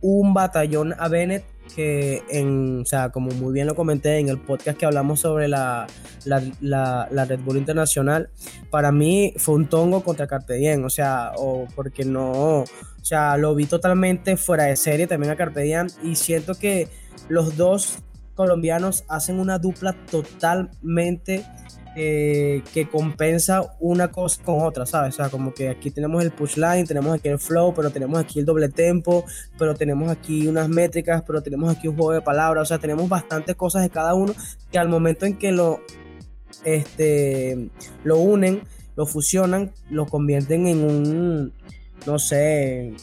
[0.00, 4.38] un batallón a Bennett que en, o sea, como muy bien lo comenté en el
[4.38, 5.86] podcast que hablamos sobre la,
[6.26, 8.28] la, Red Bull Internacional,
[8.70, 12.66] para mí fue un tongo contra Carpe Diem, o sea, o porque no, o
[13.00, 16.88] sea, lo vi totalmente fuera de serie también a Carpe Diem y siento que
[17.28, 18.00] los dos
[18.34, 21.46] colombianos hacen una dupla totalmente
[21.94, 25.14] eh, que compensa una cosa con otra, ¿sabes?
[25.14, 28.18] O sea, como que aquí tenemos el push line, tenemos aquí el flow, pero tenemos
[28.18, 29.24] aquí el doble tempo,
[29.58, 33.08] pero tenemos aquí unas métricas, pero tenemos aquí un juego de palabras, o sea, tenemos
[33.08, 34.34] bastantes cosas de cada uno
[34.70, 35.80] que al momento en que lo,
[36.64, 37.68] este,
[38.04, 38.62] lo unen,
[38.96, 41.52] lo fusionan, lo convierten en un,
[42.06, 42.94] no sé,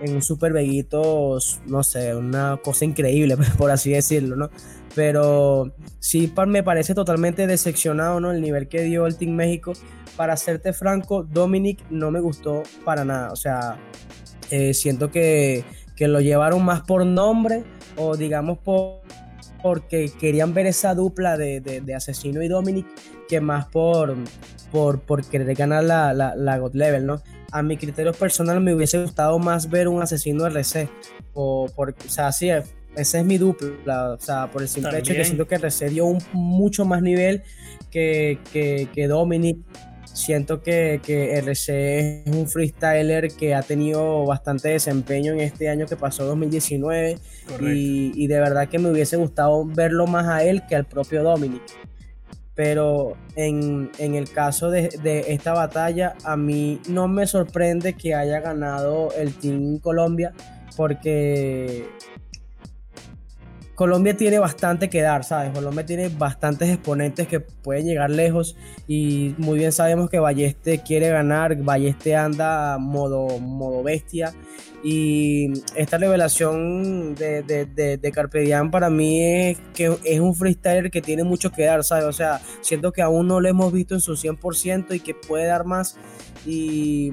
[0.00, 4.50] en un super veguito, no sé, una cosa increíble, por así decirlo, ¿no?
[4.96, 8.32] Pero sí me parece totalmente decepcionado, ¿no?
[8.32, 9.74] El nivel que dio el Team México.
[10.16, 13.30] Para serte franco, Dominic no me gustó para nada.
[13.30, 13.78] O sea,
[14.50, 15.64] eh, siento que,
[15.98, 17.64] lo llevaron más por nombre
[17.96, 19.00] o digamos por
[19.62, 22.86] porque querían ver esa dupla de, Asesino y Dominic
[23.28, 24.14] que más por,
[24.70, 27.20] por, por querer ganar la, la, God Level, ¿no?
[27.50, 30.88] A mi criterio personal me hubiese gustado más ver un Asesino RC
[31.34, 32.50] o, por, o sea, sí,
[32.96, 35.90] esa es mi dupla, o sea, por el simple hecho de que siento que RC
[35.90, 37.42] dio un mucho más nivel
[37.90, 39.58] que, que, Dominic.
[40.04, 45.84] Siento que, que, RC es un freestyler que ha tenido bastante desempeño en este año
[45.84, 47.18] que pasó 2019
[47.60, 51.22] y, y, de verdad que me hubiese gustado verlo más a él que al propio
[51.22, 51.62] Dominic.
[52.54, 58.14] Pero en, en el caso de, de, esta batalla, a mí no me sorprende que
[58.14, 60.32] haya ganado el Team Colombia
[60.76, 61.84] porque
[63.76, 65.52] Colombia tiene bastante que dar, ¿sabes?
[65.52, 68.56] Colombia tiene bastantes exponentes que pueden llegar lejos
[68.88, 74.32] y muy bien sabemos que Balleste quiere ganar, Balleste anda modo, modo bestia
[74.82, 81.02] y esta revelación de, de, de, Carpe para mí es que es un freestyler que
[81.02, 82.04] tiene mucho que dar, ¿sabes?
[82.04, 85.46] O sea, siento que aún no lo hemos visto en su 100% y que puede
[85.46, 85.98] dar más
[86.46, 87.12] y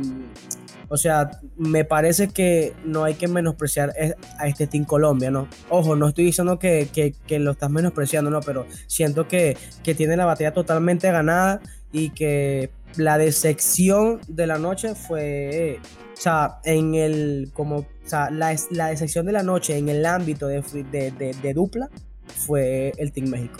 [0.93, 3.95] o sea, me parece que no hay que menospreciar
[4.37, 5.47] a este Team Colombia, ¿no?
[5.69, 8.41] Ojo, no estoy diciendo que, lo estás menospreciando, ¿no?
[8.41, 14.93] Pero siento que, tiene la batalla totalmente ganada y que la decepción de la noche
[14.93, 15.79] fue,
[16.13, 18.49] o sea, en el, como, o sea, la,
[18.89, 21.89] decepción de la noche en el ámbito de, de dupla
[22.27, 23.59] fue el Team México.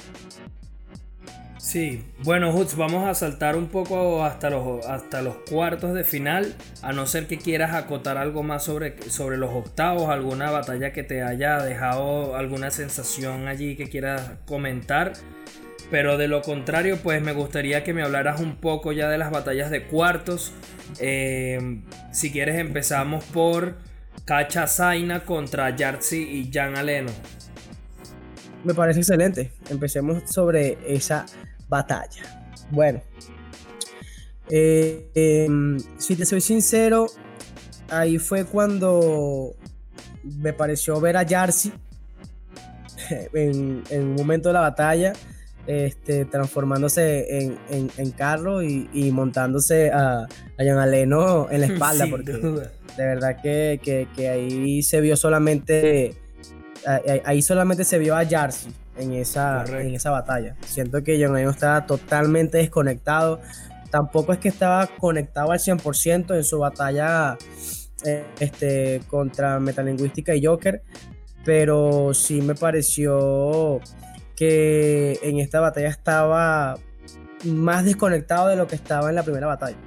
[1.64, 6.54] Sí, bueno, Hutz, vamos a saltar un poco hasta los, hasta los cuartos de final,
[6.82, 11.04] a no ser que quieras acotar algo más sobre, sobre los octavos, alguna batalla que
[11.04, 15.14] te haya dejado alguna sensación allí que quieras comentar.
[15.90, 19.32] Pero de lo contrario, pues me gustaría que me hablaras un poco ya de las
[19.32, 20.52] batallas de cuartos.
[21.00, 21.80] Eh,
[22.12, 23.78] si quieres empezamos por
[24.26, 27.12] Cacha Zaina contra Yartzi y Jan Aleno.
[28.66, 29.52] Me parece excelente.
[29.70, 31.26] Empecemos sobre esa
[31.74, 32.22] batalla.
[32.70, 33.02] Bueno,
[34.50, 37.08] eh, em, si te soy sincero,
[37.90, 39.56] ahí fue cuando
[40.24, 41.72] me pareció ver a Jarcy
[43.34, 45.14] en, un momento de la batalla,
[45.66, 53.06] este, transformándose en, en, carro y, montándose a, a Aleno en la espalda, porque de
[53.06, 56.16] verdad que, ahí se vio solamente,
[57.26, 60.56] ahí solamente se vio a Jarcy en esa, en esa batalla.
[60.66, 63.40] Siento que John estaba totalmente desconectado.
[63.90, 67.38] Tampoco es que estaba conectado al 100% en su batalla
[68.06, 70.84] eh, este, contra Metalingüística y Joker.
[71.46, 73.82] pero sí me pareció
[74.36, 76.76] que en esta batalla estaba
[77.46, 79.78] más desconectado de lo que estaba en la primera batalla.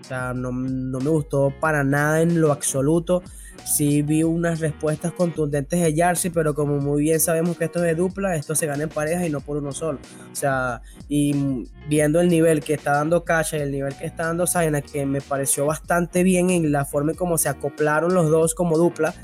[0.00, 3.22] O sea, no, no me gustó para nada en lo absoluto
[3.66, 7.84] sí vi unas respuestas contundentes de Yarsi, pero como muy bien sabemos que esto es
[7.86, 9.98] de dupla, esto se gana en pareja y no por uno solo.
[10.32, 14.26] O sea, y viendo el nivel que está dando Kasha y el nivel que está
[14.26, 18.30] dando Zaina, que me pareció bastante bien en la forma en cómo se acoplaron los
[18.30, 19.14] dos como dupla,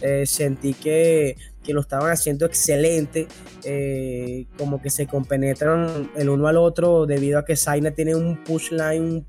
[0.00, 3.28] eh, sentí que, que, lo estaban haciendo excelente,
[3.62, 8.42] eh, como que se compenetran el uno al otro debido a que Zaina tiene un
[8.42, 9.24] push line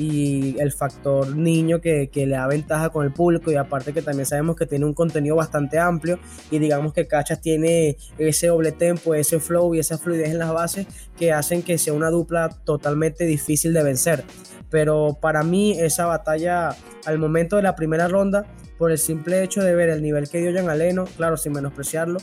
[0.00, 4.00] y el factor niño que, que, le da ventaja con el público y aparte que
[4.00, 6.18] también sabemos que tiene un contenido bastante amplio
[6.50, 10.52] y digamos que Cachas tiene ese doble tempo, ese flow y esa fluidez en las
[10.54, 10.86] bases
[11.18, 14.24] que hacen que sea una dupla totalmente difícil de vencer.
[14.70, 16.74] Pero para mí esa batalla
[17.04, 18.46] al momento de la primera ronda,
[18.78, 22.20] por el simple hecho de ver el nivel que dio Jan Aleno, claro, sin menospreciarlo,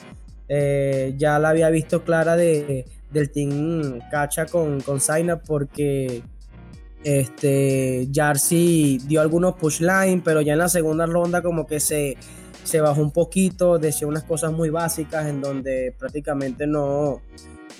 [0.49, 6.23] eh, ya la había visto clara de, del team Cacha con, con Zaina porque
[7.03, 12.17] este, Jarcy dio algunos push line, pero ya en la segunda ronda como que se,
[12.63, 17.21] se bajó un poquito, decía unas cosas muy básicas en donde prácticamente no,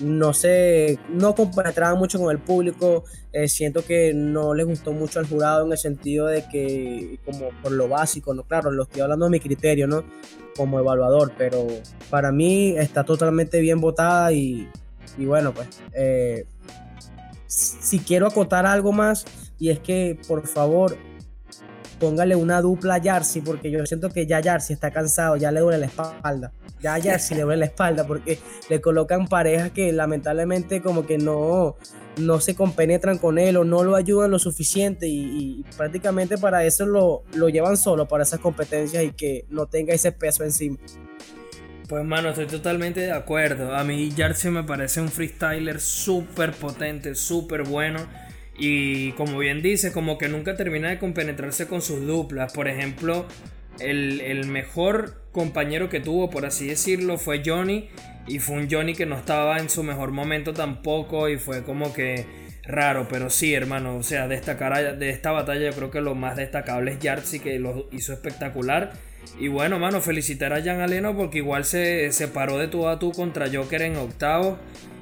[0.00, 3.04] no se no compenetraba mucho con el público.
[3.32, 7.50] Eh, siento que no le gustó mucho al jurado en el sentido de que, como
[7.62, 10.04] por lo básico, no, claro, lo estoy hablando de mi criterio, ¿no?
[10.56, 11.66] Como evaluador, pero
[12.10, 14.68] para mí está totalmente bien votada y,
[15.18, 15.68] y bueno, pues.
[15.92, 16.46] Eh,
[17.48, 19.24] si quiero acotar algo más,
[19.58, 20.96] y es que por favor
[21.98, 25.60] póngale una dupla a Yarsi, porque yo siento que ya Yarsi está cansado, ya le
[25.60, 26.52] duele la espalda.
[26.80, 28.38] Ya a le duele la espalda porque
[28.70, 31.74] le colocan parejas que lamentablemente como que no,
[32.18, 36.86] no se compenetran con él o no lo ayudan lo suficiente y, prácticamente para eso
[36.86, 40.78] lo, lo llevan solo para esas competencias y que no tenga ese peso encima.
[41.88, 43.74] Pues mano, estoy totalmente de acuerdo.
[43.74, 48.06] A mí Jarcy me parece un freestyler súper potente, súper bueno.
[48.58, 52.52] Y como bien dice, como que nunca termina de compenetrarse con sus duplas.
[52.52, 53.26] Por ejemplo,
[53.80, 57.88] el, mejor compañero que tuvo, por así decirlo, fue Johnny.
[58.26, 61.30] Y fue un Johnny que no estaba en su mejor momento tampoco.
[61.30, 62.26] Y fue como que
[62.64, 63.08] raro.
[63.08, 63.96] Pero sí, hermano.
[63.96, 67.58] O sea, destacar de esta batalla, yo creo que lo más destacable es Jarcy, que
[67.58, 68.92] lo hizo espectacular.
[69.38, 73.12] Y bueno, mano, felicitar a Jan Aleno porque igual se, paró de tú a tú
[73.12, 74.58] contra Joker en octavo.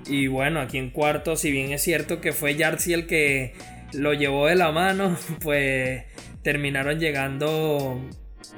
[0.06, 3.54] Y bueno, aquí en cuarto, si bien es cierto que fue Yartzi el que
[3.92, 6.04] lo llevó de la mano, pues
[6.42, 8.00] terminaron llegando,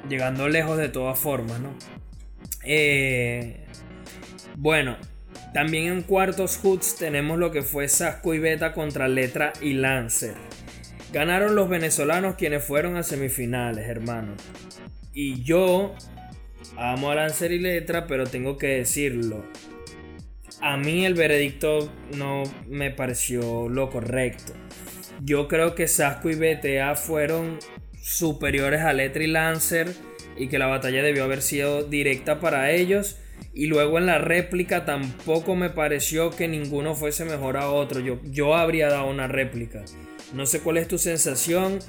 [0.07, 1.73] llegando lejos de todas formas, ¿no?
[2.63, 3.65] Eh,
[4.55, 4.97] bueno,
[5.53, 10.35] también en cuartos hoods tenemos lo que fue Sasco y Beta contra Letra y Lancer.
[11.11, 14.33] Ganaron los venezolanos quienes fueron a semifinales, hermano.
[15.13, 15.95] Y yo
[16.77, 19.45] amo a Lancer y Letra, pero tengo que decirlo.
[20.61, 24.53] A mí el veredicto no me pareció lo correcto.
[25.21, 27.59] Yo creo que Sasco y BTA fueron
[28.01, 29.93] superiores a Letra y Lancer
[30.37, 33.17] y que la batalla debió haber sido directa para ellos.
[33.53, 37.99] Y luego en la réplica tampoco me pareció que ninguno fuese mejor a otro.
[37.99, 39.83] Yo, yo habría dado una réplica.
[40.33, 41.79] No sé cuál es tu sensación.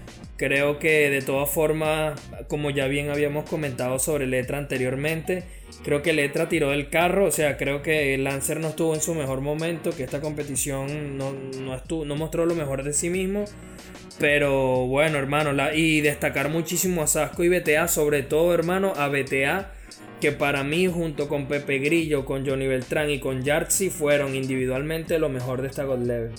[0.41, 2.19] Creo que de todas formas,
[2.49, 5.45] como ya bien habíamos comentado sobre Letra anteriormente,
[5.85, 7.27] creo que Letra tiró del carro.
[7.27, 11.35] O sea, creo que Lancer no estuvo en su mejor momento, que esta competición no,
[11.75, 13.45] estuvo, no mostró lo mejor de sí mismo.
[14.19, 19.75] Pero bueno, hermano, y destacar muchísimo a Sasco y BTA, sobre todo, hermano, a BTA
[20.23, 25.19] que para mí junto con Pepe Grillo, con Johnny Beltrán y con Yartzi fueron individualmente
[25.19, 26.33] lo mejor de esta God Level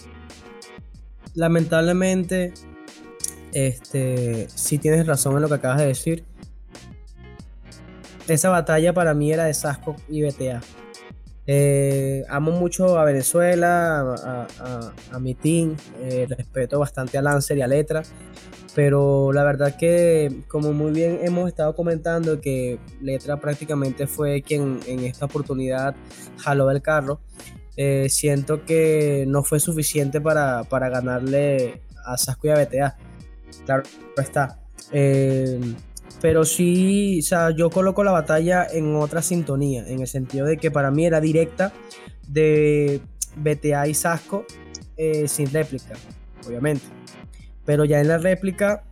[1.35, 2.53] lamentablemente,
[3.53, 6.23] este, si tienes razón en lo que acabas de decir.
[8.27, 10.61] Esa batalla para mí era de Sasco y BTA.
[11.47, 14.15] Eh, amo mucho a Venezuela,
[15.11, 18.03] a, mi team, eh, respeto bastante a Lancer y a Letra,
[18.75, 24.79] pero la verdad que como muy bien hemos estado comentando que Letra prácticamente fue quien
[24.87, 25.95] en esta oportunidad
[26.37, 27.19] jaló del carro,
[27.75, 32.97] eh, siento que no fue suficiente para, ganarle a Sasco y a BTA.
[33.65, 33.83] Claro,
[34.17, 34.59] está.
[34.91, 35.59] Eh,
[36.21, 40.57] pero sí, o sea, yo coloco la batalla en otra sintonía, en el sentido de
[40.57, 41.73] que para mí era directa
[42.27, 43.01] de
[43.35, 44.45] BTA y Sasco
[44.97, 45.95] eh, sin réplica,
[46.47, 46.85] obviamente.
[47.65, 48.83] Pero ya en la réplica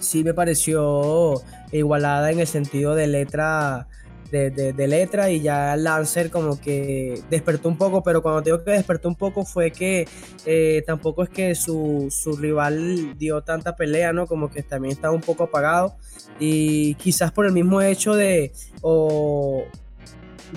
[0.00, 3.88] sí me pareció igualada en el sentido de letra
[4.32, 9.08] de, letra y ya Lancer como que despertó un poco, pero cuando digo que despertó
[9.08, 10.08] un poco fue que
[10.46, 12.10] eh, tampoco es que su,
[12.40, 14.26] rival dio tanta pelea, ¿no?
[14.26, 15.96] Como que también estaba un poco apagado
[16.40, 19.64] y quizás por el mismo hecho de o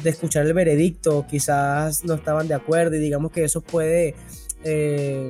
[0.01, 4.15] de escuchar el veredicto, quizás no estaban de acuerdo y digamos que eso puede
[4.63, 5.27] eh,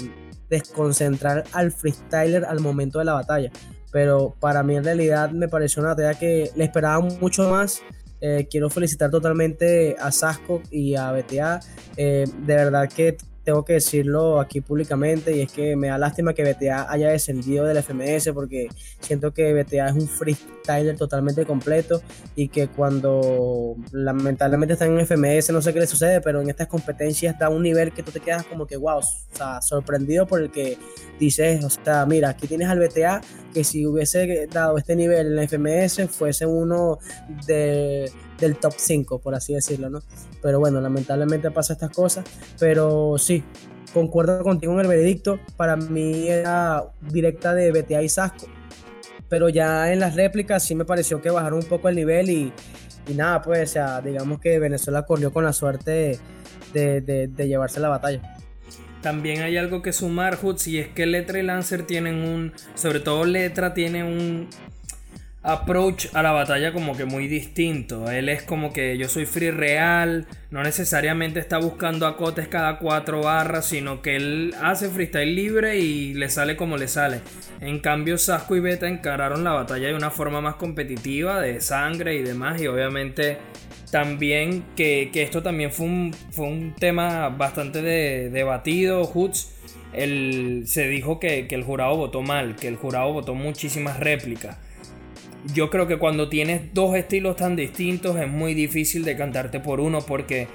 [0.50, 3.52] desconcentrar al freestyler al momento de la batalla.
[3.92, 7.82] Pero para mí en realidad me pareció una batalla que le esperaba mucho más.
[8.22, 11.60] Eh, quiero felicitar totalmente a Sasco y a BTA.
[11.98, 16.34] Eh, de verdad que tengo que decirlo aquí públicamente y es que me da lástima
[16.34, 18.68] que BTA haya descendido del FMS porque
[19.00, 22.02] siento que BTA es un freestyler totalmente completo
[22.36, 26.68] y que cuando lamentablemente están en FMS no sé qué le sucede, pero en estas
[26.68, 30.42] competencias da un nivel que tú te quedas como que wow, o sea, sorprendido por
[30.42, 30.78] el que
[31.20, 33.22] dices, o sea, mira, aquí tienes al BTA
[33.54, 36.98] que si hubiese dado este nivel en la FMS fuese uno
[37.46, 40.02] de del top 5, por así decirlo, ¿no?
[40.42, 42.26] Pero bueno, lamentablemente pasa estas cosas,
[42.60, 43.44] pero sí,
[43.94, 48.48] concuerdo contigo en el veredicto, para mí era directa de BTA y Sasco,
[49.30, 52.54] pero ya en las réplicas sí me pareció que bajaron un poco el nivel y,
[53.14, 56.20] nada, pues, sea, digamos que Venezuela corrió con la suerte
[56.74, 58.36] de, de llevarse la batalla.
[59.06, 62.54] También hay algo que sumar, Hoods, y es que Letra y Lancer tienen un.
[62.74, 64.48] Sobre todo Letra tiene un
[65.46, 68.10] approach a la batalla como que muy distinto.
[68.10, 73.22] Él es como que yo soy free real, no necesariamente está buscando acotes cada cuatro
[73.22, 77.22] barras, sino que él hace freestyle libre y le sale como le sale.
[77.62, 82.16] En cambio, Sasco y Beta encararon la batalla de una forma más competitiva, de sangre
[82.16, 83.38] y demás, y obviamente
[83.92, 89.52] también que, esto también fue un, fue un tema bastante debatido, Hoots.
[89.94, 94.58] se dijo que, que el jurado votó mal, que el jurado votó muchísimas réplicas
[95.54, 99.80] yo creo que cuando tienes dos estilos tan distintos es muy difícil de cantarte por
[99.80, 100.48] uno porque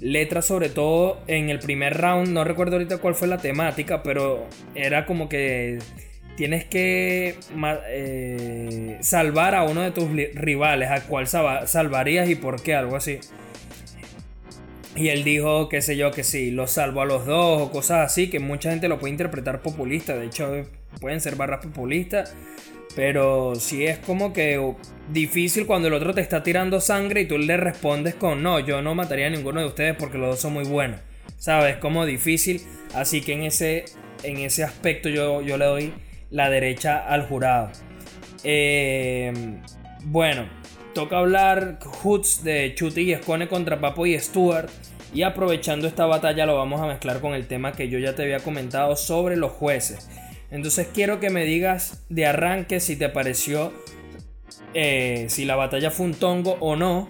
[0.00, 4.46] letras sobre todo en el primer round, no recuerdo ahorita cuál fue la temática, pero
[4.74, 5.78] era como que
[6.36, 7.34] tienes que
[7.88, 13.18] eh, salvar a uno de tus rivales, a cuál salvarías y por qué, algo así.
[14.96, 18.06] Y él dijo, qué sé yo, que sí, los salvo a los dos o cosas
[18.06, 20.64] así, que mucha gente lo puede interpretar populista, de hecho
[21.00, 22.34] pueden ser barras populistas
[22.98, 24.74] pero sí es como que
[25.12, 28.82] difícil cuando el otro te está tirando sangre y tú le respondes con no, yo
[28.82, 31.00] no mataría a ninguno de ustedes porque los dos son muy buenos.
[31.36, 31.76] ¿Sabes?
[31.76, 32.60] Como difícil.
[32.94, 33.84] Así que en ese,
[34.24, 35.94] en ese aspecto yo, yo le doy
[36.30, 37.70] la derecha al jurado.
[38.42, 39.32] Eh,
[40.02, 40.48] bueno,
[40.98, 44.68] toca hablar Hoots de Chuti y Escone contra Papo y Stuart.
[45.14, 48.24] Y aprovechando esta batalla lo vamos a mezclar con el tema que yo ya te
[48.24, 50.10] había comentado sobre los jueces.
[50.50, 53.72] Entonces quiero que me digas de arranque si te pareció,
[54.74, 57.06] eh, si la batalla fue un tongo o no,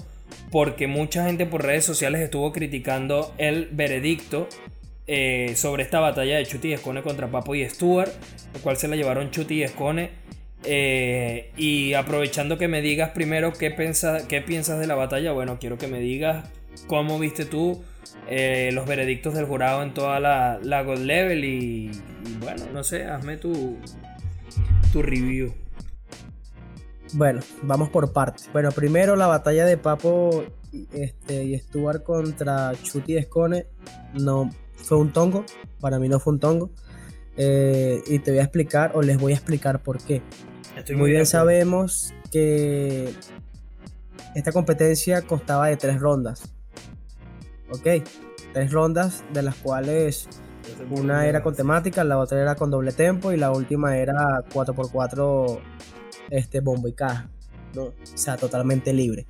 [0.50, 4.50] porque mucha gente por redes sociales estuvo criticando el veredicto
[5.06, 8.12] eh, sobre esta batalla de Chuti y Escone contra Papo y Stuart,
[8.52, 10.10] lo cual se la llevaron Chuti y Escone.
[10.70, 13.74] Eh, y aprovechando que me digas primero qué,
[14.28, 16.44] qué piensas de la batalla, bueno, quiero que me digas
[16.86, 17.82] cómo viste tú
[18.28, 21.90] eh, los veredictos del jurado en toda la, God Level y,
[22.40, 23.78] bueno, no sé, hazme tu,
[24.92, 25.54] tu review.
[27.14, 28.50] Bueno, vamos por partes.
[28.52, 30.44] Bueno, primero la batalla de Papo
[30.92, 33.68] este, y Stuart contra Chuti Escone
[34.12, 35.46] no fue un tongo,
[35.80, 36.70] para mí no fue un tongo.
[37.38, 40.20] Eh, y te voy a explicar, o les voy a explicar por qué.
[40.96, 43.12] Muy bien sabemos que
[44.34, 46.42] esta competencia constaba de tres rondas.
[47.70, 48.04] Ok,
[48.52, 50.28] tres rondas de las cuales
[50.90, 55.60] una era con temática, la otra era con doble tempo y la última era 4x4
[56.30, 57.28] este, bombo y caja.
[57.74, 57.84] ¿no?
[57.84, 59.26] O sea, totalmente libre.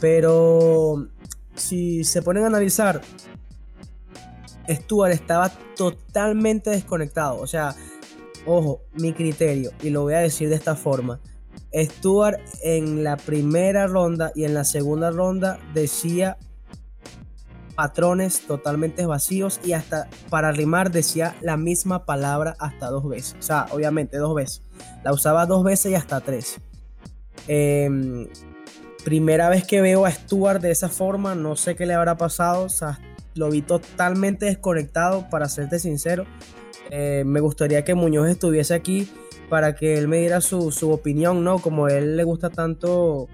[0.00, 1.08] Pero
[1.54, 3.00] si se ponen a analizar,
[4.68, 7.38] Stuart estaba totalmente desconectado.
[7.40, 7.74] O sea,
[8.46, 11.20] ojo, mi criterio, y lo voy a decir de esta forma.
[11.74, 16.36] Stuart en la primera ronda y en la segunda ronda decía
[17.80, 23.36] patrones totalmente vacíos y hasta para rimar decía la misma palabra hasta dos veces.
[23.38, 24.62] O sea, obviamente dos veces.
[25.02, 26.60] La usaba dos veces y hasta tres.
[27.48, 28.28] Em,
[29.04, 32.64] primera vez que veo a Stuart de esa forma, no sé qué le habrá pasado.
[32.64, 33.00] O sea,
[33.34, 36.26] lo vi totalmente desconectado, para serte sincero.
[36.90, 39.08] Eh, me gustaría que Muñoz estuviese aquí
[39.48, 41.58] para que él me diera su, su opinión, ¿no?
[41.58, 43.28] Como a él le gusta tanto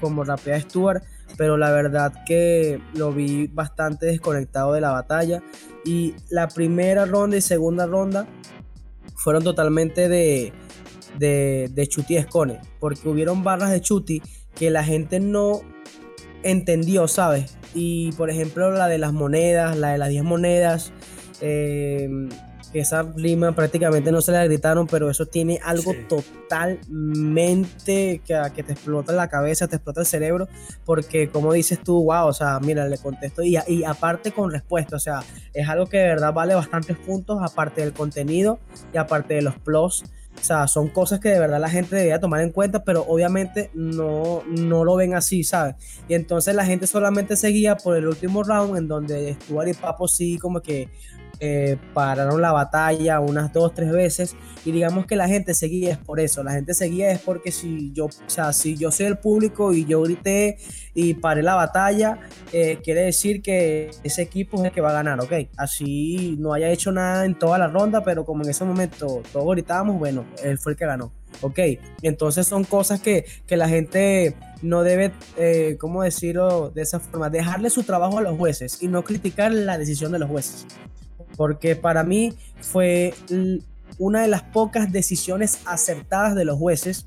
[0.00, 1.04] como rapea Stuart
[1.36, 5.42] pero la verdad que lo vi bastante desconectado de la batalla.
[5.84, 8.26] Y la primera ronda y segunda ronda
[9.16, 10.52] fueron totalmente de,
[11.18, 14.22] de, de Chuti Escone, porque hubieron barras de Chuti
[14.54, 15.60] que la gente no
[16.42, 17.56] entendió, ¿sabes?
[17.74, 20.92] Y por ejemplo la de las monedas, la de las 10 monedas,
[21.40, 22.08] eh,
[22.80, 27.42] esa rima prácticamente no se la gritaron, pero eso tiene algo totalmente
[28.26, 30.48] que, que te explota la cabeza, te explota el cerebro,
[30.84, 34.96] porque como dices tú, wow, o sea, mira, le contesto y, y aparte con respuesta,
[34.96, 38.58] o sea, es algo que de verdad vale bastantes puntos, aparte del contenido
[38.92, 40.04] y aparte de los plus
[40.40, 43.70] o sea, son cosas que de verdad la gente debería tomar en cuenta, pero obviamente
[43.74, 45.76] no, no lo ven así, ¿sabes?
[46.08, 50.08] Y entonces la gente solamente seguía por el último round en donde Stuart y Papo
[50.08, 50.88] sí como que
[51.44, 55.98] eh, pararon la batalla unas dos, tres veces y digamos que la gente seguía es
[55.98, 59.18] por eso, la gente seguía es porque si yo, o sea, si yo soy el
[59.18, 60.58] público y yo grité
[60.94, 62.20] y paré la batalla,
[62.52, 65.32] eh, quiere decir que ese equipo es el que va a ganar, ¿ok?
[65.56, 69.50] Así no haya hecho nada en toda la ronda, pero como en ese momento todos
[69.50, 71.58] gritábamos, bueno, él fue el que ganó, ¿ok?
[72.02, 77.30] Entonces son cosas que, que la gente no debe, eh, ¿cómo decirlo de esa forma?
[77.30, 80.68] Dejarle su trabajo a los jueces y no criticar la decisión de los jueces
[81.36, 83.14] porque para mí fue
[83.98, 87.06] una de las pocas decisiones acertadas de los jueces,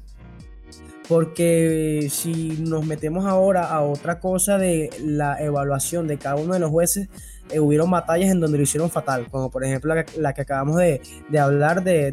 [1.07, 6.59] porque si nos metemos ahora a otra cosa de la evaluación de cada uno de
[6.59, 7.09] los jueces,
[7.51, 10.99] eh, hubieron batallas en donde lo hicieron fatal, como por ejemplo la, que acabamos de,
[11.39, 12.11] hablar de,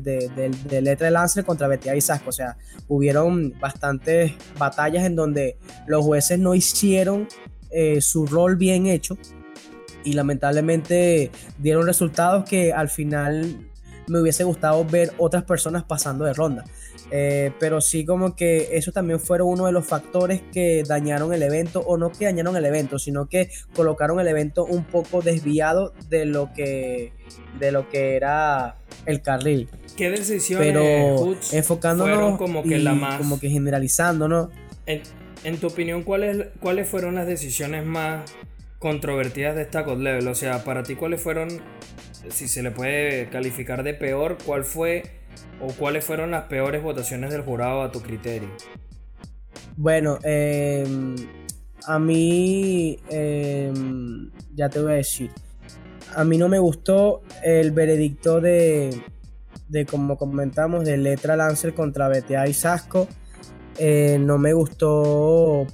[0.83, 2.29] Letra de Lance contra Betia y Sasco.
[2.29, 5.57] O sea, hubieron bastantes batallas en donde
[5.87, 7.29] los jueces no hicieron
[7.71, 9.17] eh, su rol bien hecho
[10.05, 13.69] y lamentablemente dieron resultados que al final
[14.09, 16.65] me hubiese gustado ver otras personas pasando de ronda.
[17.11, 21.43] Eh, pero sí como que eso también fueron uno de los factores que dañaron el
[21.43, 25.93] evento, o no que dañaron el evento, sino que colocaron el evento un poco desviado
[26.09, 27.13] de lo que,
[27.59, 29.69] de lo que era el carril.
[29.97, 33.19] ¿Qué decisiones pero enfocándonos como que la más...
[33.19, 34.51] como que generalizando, ¿no?
[34.87, 35.03] En,
[35.45, 38.23] en tu opinión, ¿cuáles, ¿cuáles fueron las decisiones más
[38.83, 40.27] controvertidas de esta God Level.
[40.27, 41.49] O sea, para ti, ¿cuáles fueron,
[42.29, 45.05] si se le puede calificar de peor, cuál fue
[45.61, 48.49] o cuáles fueron las peores votaciones del jurado a tu criterio?
[49.77, 51.15] Bueno, em,
[51.87, 55.31] a mí, em, ya te voy a decir,
[56.15, 59.01] a mí no me gustó el veredicto de,
[59.69, 63.07] de como comentamos, de Letra Lancer contra BTA y Sasco.
[63.79, 65.67] Eh, no me gustó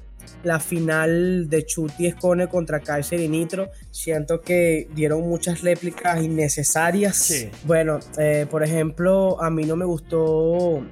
[0.43, 3.71] la final de Chuti Escone contra Kaiser y Nitro.
[3.91, 7.49] Siento que dieron muchas réplicas innecesarias.
[7.65, 10.83] Bueno, eh, por ejemplo, a mí no me gustó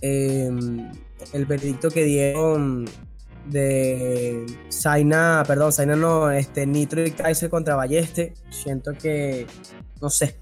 [0.00, 0.90] em,
[1.32, 2.86] el veredicto que dieron
[3.46, 8.34] de Zaina, perdón, Zaina no, este, Nitro y Kaiser contra Balleste.
[8.50, 9.46] Siento que,
[10.00, 10.36] no sé,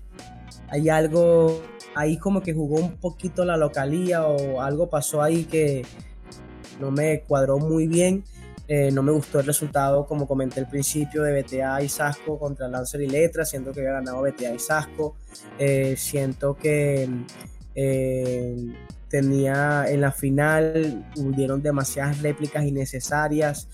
[0.68, 1.62] hay algo
[1.94, 5.84] ahí como que jugó un poquito la localía o algo pasó ahí que
[6.80, 8.24] no me cuadró muy bien.
[8.66, 12.68] Eh, no me gustó el resultado, como comenté al principio, de BTA y Sasco contra
[12.68, 13.44] Lancer y Letra.
[13.44, 15.16] Siento que había ganado BTA y Sasco.
[15.58, 17.08] Eh, siento que
[17.74, 18.56] eh,
[19.08, 23.68] tenía en la final, hubieron demasiadas réplicas innecesarias.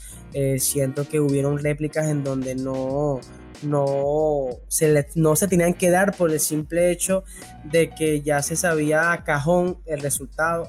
[0.59, 3.20] siento que hubieron réplicas en donde no,
[3.62, 7.24] no se, no se tenían que dar por el simple hecho
[7.64, 10.68] de que ya se sabía a cajón el resultado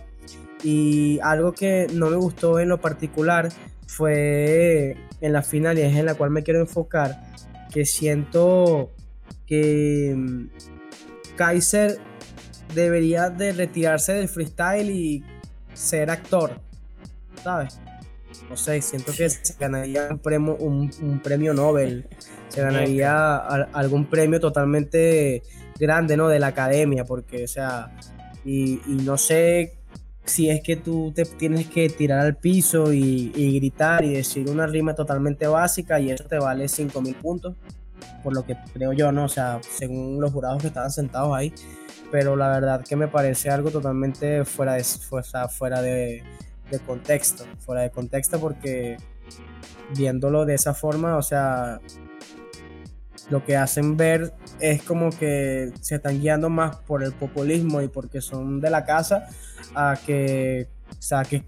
[0.63, 3.49] y algo que no me gustó en lo particular
[3.87, 7.21] fue en la final y es en la cual me quiero enfocar,
[7.71, 8.91] que siento
[9.45, 10.47] que mm,
[11.35, 11.99] Kaiser
[12.73, 15.23] debería de retirarse del freestyle y
[15.73, 16.61] ser actor,
[17.43, 17.79] ¿sabes?
[18.49, 22.07] No sé, siento que se ganaría un premio, un, premio Nobel,
[22.49, 25.43] se ganaría algún premio totalmente
[25.79, 26.27] grande, ¿no?
[26.27, 27.91] De la academia, porque, o sea,
[28.45, 29.80] y, y no sé
[30.25, 34.67] si es que tú te tienes que tirar al piso y, gritar y decir una
[34.67, 37.55] rima totalmente básica y eso te vale 5000 puntos,
[38.23, 39.25] por lo que creo yo, ¿no?
[39.25, 41.53] O sea, según los jurados que estaban sentados ahí,
[42.11, 46.23] pero la verdad que me parece algo totalmente fuera de, fuera, fuera de,
[46.69, 48.97] de contexto, fuera de contexto porque
[49.95, 51.79] viéndolo de esa forma, o sea,
[53.29, 57.87] lo que hacen ver es como que se están guiando más por el populismo y
[57.87, 59.27] porque son de la casa
[59.75, 61.43] a que o sea, que,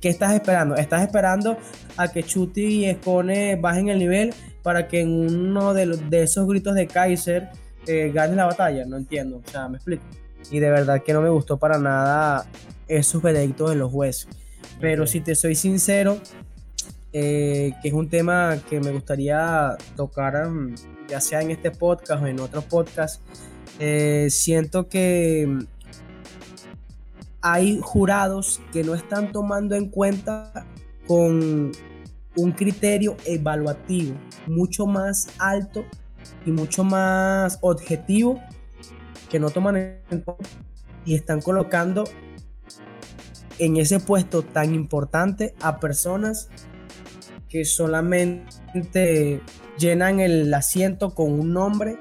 [0.00, 0.76] ¿qué, estás esperando?
[0.76, 1.56] ¿Estás esperando
[1.96, 6.46] a que Chuti y Escone bajen el nivel para que en uno de, de esos
[6.46, 7.48] gritos de Kaiser
[7.86, 8.84] eh, gane la batalla?
[8.84, 10.04] No entiendo, o sea, me explico.
[10.50, 12.44] Y de verdad que no me gustó para nada
[12.88, 14.28] esos veredictos de los jueces.
[14.80, 16.18] Pero si te soy sincero,
[17.12, 20.74] eh, que es un tema que me gustaría tocar, mm,
[21.12, 23.20] ya sea en este podcast o en otros podcasts.
[23.78, 25.66] Eh, siento que
[27.42, 30.66] hay jurados que no están tomando en cuenta
[31.06, 31.70] con
[32.34, 35.84] un criterio evaluativo mucho más alto
[36.46, 38.40] y mucho más objetivo
[39.28, 40.34] que no toman en cuenta
[41.04, 42.04] y están colocando
[43.58, 46.48] en ese puesto tan importante a personas
[47.50, 49.42] que solamente
[49.78, 51.98] llenan el asiento con un nombre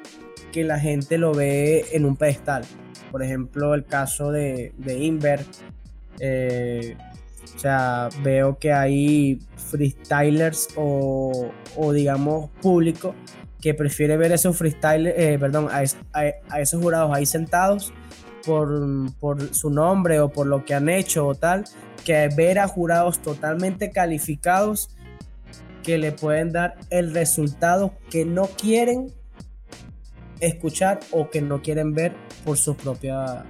[0.52, 2.64] que la gente lo ve en un pedestal.
[3.12, 5.44] Por ejemplo, el caso de, de Inver.
[6.20, 6.96] Eh,
[7.56, 11.52] o sea, veo que hay freestylers o,
[11.94, 13.14] digamos público
[13.62, 17.94] que prefiere ver esos freestylers, eh, perdón, a, a, esos jurados ahí sentados
[18.46, 18.72] por,
[19.20, 21.66] por, su nombre o por lo que han hecho o tal,
[22.04, 24.90] que ver a jurados totalmente calificados
[25.84, 29.12] que le pueden dar el resultado que no quieren
[30.40, 32.14] escuchar o que no quieren ver
[32.44, 33.46] por su propia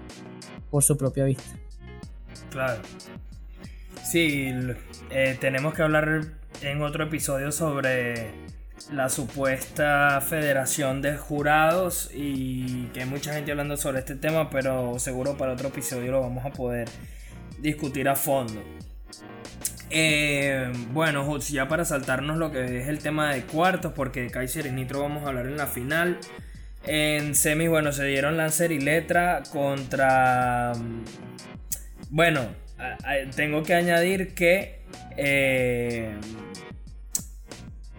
[0.69, 1.51] por su propia vista.
[2.49, 2.81] Claro.
[4.03, 4.51] Sí,
[5.09, 8.31] eh, tenemos que hablar en otro episodio sobre
[8.91, 14.97] la supuesta federación de jurados y que hay mucha gente hablando sobre este tema, pero
[14.99, 16.89] seguro para otro episodio lo vamos a poder
[17.59, 18.61] discutir a fondo.
[19.93, 24.71] Eh, bueno, ya para saltarnos lo que es el tema de cuartos, porque Kaiser y
[24.71, 26.17] Nitro vamos a hablar en la final.
[26.87, 30.73] En semis, bueno, se dieron Lancer y Letra contra...
[30.75, 31.03] Mm,
[32.09, 32.47] bueno,
[33.35, 34.81] tengo que añadir que...
[35.17, 36.15] Eh,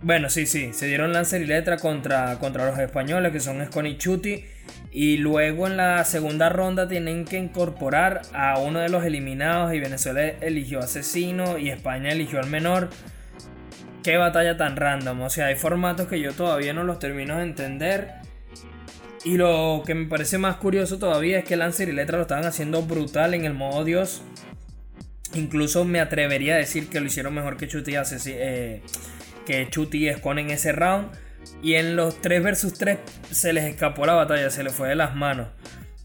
[0.00, 3.90] bueno, sí, sí, se dieron Lancer y Letra contra, contra los españoles que son Scone
[3.90, 4.44] y.
[4.94, 9.80] Y luego en la segunda ronda tienen que incorporar a uno de los eliminados y
[9.80, 12.90] Venezuela eligió asesino y España eligió al menor.
[14.02, 15.22] Qué batalla tan random.
[15.22, 18.10] O sea, hay formatos que yo todavía no los termino de entender.
[19.24, 22.44] Y lo que me parece más curioso todavía es que Lancer y Letra lo estaban
[22.44, 24.22] haciendo brutal en el modo Dios.
[25.34, 27.94] Incluso me atrevería a decir que lo hicieron mejor que Chuti
[28.26, 28.82] eh,
[29.46, 31.08] que Chuti y en ese round.
[31.62, 32.98] Y en los 3 versus 3
[33.30, 35.48] se les escapó la batalla, se les fue de las manos.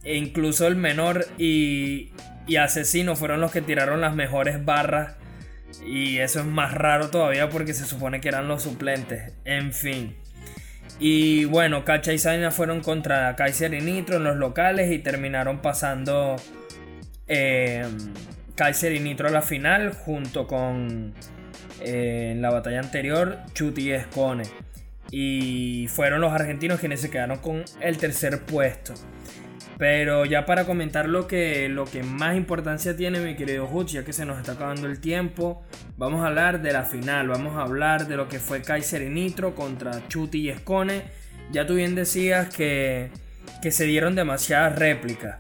[0.04, 2.12] E incluso el menor y,
[2.46, 5.16] y Asesino fueron los que tiraron las mejores barras.
[5.86, 9.34] Y eso es más raro todavía porque se supone que eran los suplentes.
[9.46, 10.16] En fin.
[11.00, 15.62] Y bueno, Cacha y Zaina fueron contra Kaiser y Nitro en los locales y terminaron
[15.62, 16.38] pasando
[17.28, 17.86] eh,
[18.56, 21.14] Kaiser y Nitro a la final junto con
[21.82, 24.44] eh, en la batalla anterior Chuti y Escone.
[25.12, 28.94] Y fueron los argentinos quienes se quedaron con el tercer puesto.
[29.78, 34.04] Pero ya para comentar lo que, lo que más importancia tiene mi querido Hutch, ya
[34.04, 35.64] que se nos está acabando el tiempo,
[35.98, 39.10] vamos a hablar de la final, vamos a hablar de lo que fue Kaiser y
[39.10, 41.04] Nitro contra Chuti y Escone.
[41.52, 43.12] Ya tú bien decías que,
[43.62, 45.38] que se dieron demasiadas réplicas.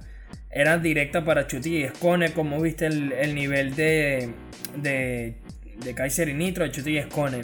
[0.51, 4.33] Eran directas para Chuti y Escone, como viste el, nivel de,
[4.75, 5.35] de,
[5.83, 7.41] de Kaiser y Nitro, de Chuti y Escone.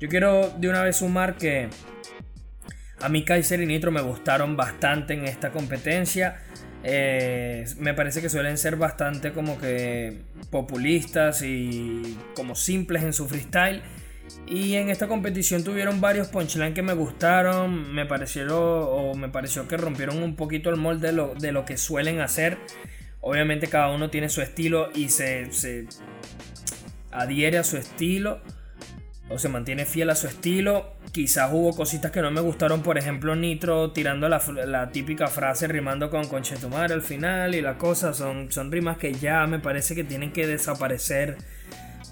[0.00, 1.68] Yo quiero de una vez sumar que
[3.00, 6.40] a mí Kaiser y Nitro me gustaron bastante en esta competencia.
[6.82, 13.28] Eh, me parece que suelen ser bastante como que populistas y como simples en su
[13.28, 13.82] freestyle.
[14.46, 17.92] Y en esta competición tuvieron varios punchlines que me gustaron.
[17.94, 21.76] Me parecieron me pareció que rompieron un poquito el molde de lo, de lo que
[21.76, 22.56] suelen hacer.
[23.20, 25.84] Obviamente cada uno tiene su estilo y se, se
[27.10, 28.40] adhiere a su estilo
[29.30, 30.92] o se mantiene fiel a su estilo.
[31.12, 36.10] Quizás hubo cositas que no me gustaron, por ejemplo, Nitro tirando la, típica frase rimando
[36.10, 38.12] con Conchetumar al final y la cosa.
[38.12, 41.38] Son, son rimas que ya me parece que tienen que desaparecer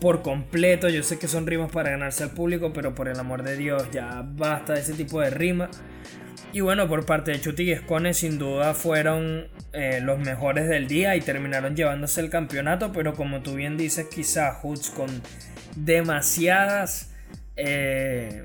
[0.01, 0.89] por completo.
[0.89, 3.89] Yo sé que son rimas para ganarse al público, pero por el amor de Dios,
[3.93, 5.69] ya basta de ese tipo de rima.
[6.53, 11.15] Y bueno, por parte de Chuti y sin duda fueron eh, los mejores del día
[11.15, 12.93] y terminaron llevándose el campeonato.
[12.93, 15.09] Pero como tú bien dices, quizá Hoods con
[15.77, 17.13] demasiadas
[17.57, 18.45] eh,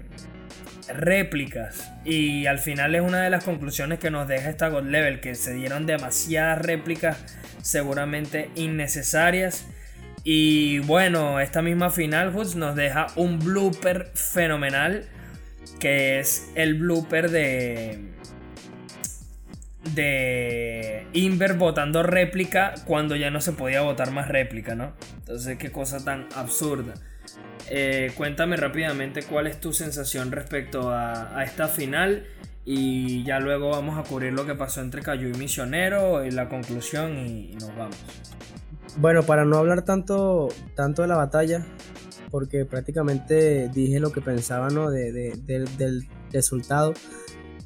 [0.89, 1.91] réplicas.
[2.03, 5.35] Y al final es una de las conclusiones que nos deja esta God Level, que
[5.35, 7.17] se dieron demasiadas réplicas
[7.61, 9.65] seguramente innecesarias.
[10.25, 15.05] Y bueno, esta misma final nos deja un blooper fenomenal,
[15.83, 18.13] que es el blooper de
[19.95, 24.93] de Inver votando réplica cuando ya no se podía votar más réplica, ¿no?
[25.17, 26.93] Entonces, qué cosa tan absurda.
[27.69, 32.27] Eh, cuéntame rápidamente cuál es tu sensación respecto a, esta final
[32.63, 36.47] y ya luego vamos a cubrir lo que pasó entre Cayu y Misionero y la
[36.47, 37.97] conclusión y, nos vamos.
[38.95, 41.65] Bueno, para no hablar tanto, tanto de la batalla,
[42.33, 44.89] porque prácticamente dije lo que pensaba ¿no?
[44.89, 46.95] del resultado,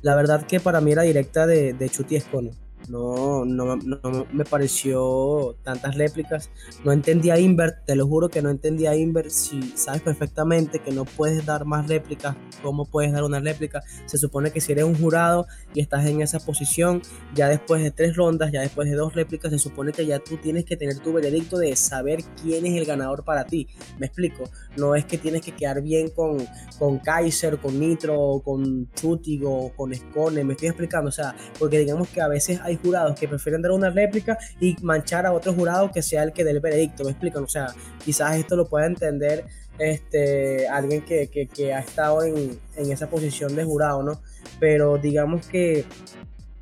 [0.01, 2.51] la verdad que para mí era directa de, de Chuti Escone.
[2.87, 6.49] No, no, no, me pareció tantas réplicas.
[6.85, 9.29] No entendía Invert, te lo juro que no entendía Invert.
[9.29, 13.83] Si sabes perfectamente que no puedes dar más réplicas, ¿cómo puedes dar una réplica?
[14.05, 17.01] Se supone que si eres un jurado y estás en esa posición,
[17.35, 20.37] ya después de tres rondas, ya después de dos réplicas, se supone que ya tú
[20.37, 23.67] tienes que tener tu veredicto de saber quién es el ganador para ti.
[23.99, 24.49] ¿Me explico?
[24.77, 26.37] No es que tienes que quedar bien con,
[26.79, 30.43] con Kaiser, con Nitro, con Chutigo, con Scone.
[30.43, 33.71] Me estoy explicando, o sea, porque digamos que a veces hay jurados que prefieren dar
[33.71, 37.11] una réplica y manchar a otro jurado que sea el que dé el veredicto, me
[37.11, 37.67] explican, o sea,
[38.03, 39.45] quizás esto lo pueda entender
[39.77, 44.19] este, alguien que, que, ha estado en, en, esa posición de jurado, ¿no?
[44.59, 45.85] Pero digamos que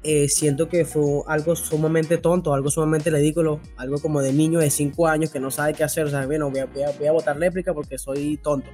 [0.04, 4.70] eh, siento que fue algo sumamente tonto, algo sumamente ridículo, algo como de niño de
[4.70, 7.08] 5 años que no sabe qué hacer, o sea, bueno, voy a, voy a, voy
[7.08, 8.70] a votar réplica porque soy tonto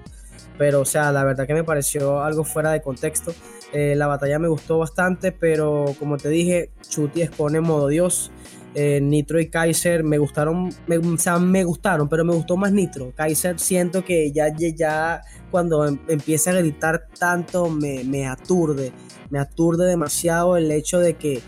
[0.58, 3.34] pero o sea, la verdad que me pareció algo fuera de contexto.
[3.74, 8.32] Eh, la batalla me gustó bastante, pero como te dije, Chuti expone modo Dios.
[8.74, 12.72] Eh, Nitro y Kaiser me gustaron, me, o sea, me gustaron, pero me gustó más
[12.72, 13.14] Nitro.
[13.16, 18.94] Kaiser siento que ya, ya cuando em, empieza a gritar tanto me, me, aturde,
[19.30, 21.42] me aturde demasiado el hecho de que,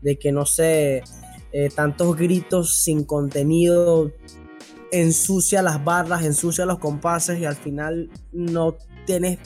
[0.00, 1.02] de que no sé,
[1.52, 4.12] eh, tantos gritos sin contenido,
[4.92, 8.76] ensucia las barras, ensucia los compases y al final no
[9.06, 9.38] tienes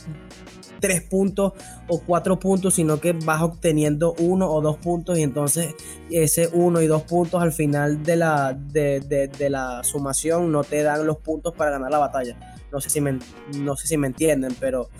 [0.80, 1.54] tres puntos
[1.88, 5.74] o cuatro puntos, sino que vas obteniendo uno o dos puntos y entonces
[6.10, 11.06] ese uno y dos puntos al final de la, de, la sumación no te dan
[11.06, 12.36] los puntos para ganar la batalla.
[12.70, 13.18] No sé, si me,
[13.56, 14.90] no sé si me entienden, pero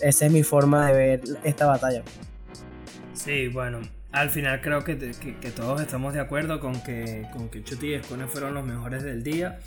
[0.00, 2.04] esa es mi forma de ver esta batalla.
[3.14, 3.80] Sí, bueno,
[4.14, 4.94] al final creo que,
[5.56, 9.58] todos estamos de acuerdo con que, con Chuti y Escone fueron los mejores del día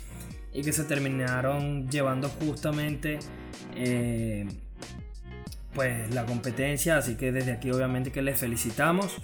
[0.54, 3.18] y que se terminaron llevando justamente
[3.76, 4.48] eh,
[5.74, 6.96] pues la competencia.
[6.96, 9.18] Así que desde aquí obviamente que les felicitamos.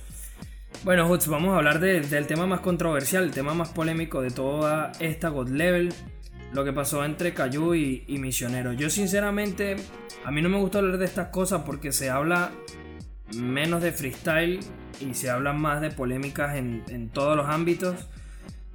[0.84, 4.92] Bueno Huts, vamos a hablar del tema más controversial el tema más polémico de toda
[5.00, 5.94] esta God Level
[6.52, 8.74] lo que pasó entre Cayu y, Misionero.
[8.74, 9.76] Yo sinceramente
[10.24, 12.52] a mí no me gusta hablar de estas cosas porque se habla
[13.34, 14.60] menos de freestyle
[15.00, 18.08] y se habla más de polémicas en, en todos los ámbitos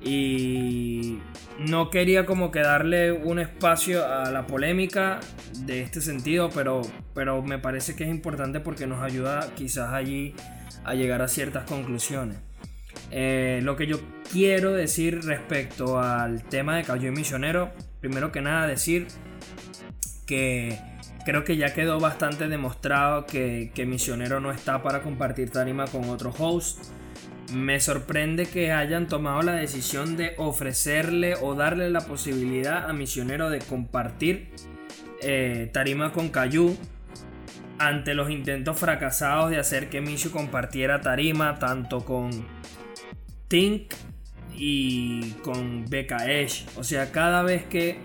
[0.01, 1.19] y
[1.59, 5.19] no quería como que darle un espacio a la polémica
[5.65, 6.81] de este sentido, pero,
[7.13, 10.35] pero me parece que es importante porque nos ayuda quizás allí
[10.85, 12.37] a llegar a ciertas conclusiones.
[13.11, 13.99] Eh, lo que yo
[14.31, 19.07] quiero decir respecto al tema de Cayo y Misionero, primero que nada decir
[20.25, 20.79] que
[21.29, 26.33] creo que ya quedó bastante demostrado que, Misionero no está para compartir tarima con otro
[26.35, 26.83] host
[27.53, 33.51] me sorprende que hayan tomado la decisión de ofrecerle o darle la posibilidad a Misionero
[33.51, 34.49] de compartir
[35.21, 36.75] eh, tarima con Cayu
[37.77, 42.31] ante los intentos fracasados de hacer que Mishu compartiera tarima tanto con
[43.47, 43.93] Tink
[44.55, 46.77] y con BKH.
[46.77, 47.99] O sea, cada vez que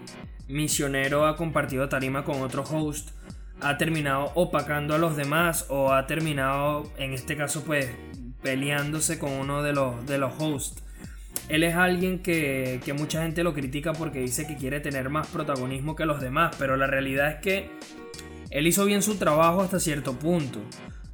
[0.49, 3.11] Misionero ha compartido tarima con otro host,
[3.61, 7.89] ha terminado opacando a los demás o ha terminado, en este caso, pues
[8.43, 10.83] peleándose con uno de los, de los hosts.
[11.49, 15.27] Él es alguien que, que, mucha gente lo critica porque dice que quiere tener más
[15.27, 17.71] protagonismo que los demás, pero la realidad es que
[18.51, 20.61] él hizo bien su trabajo hasta cierto punto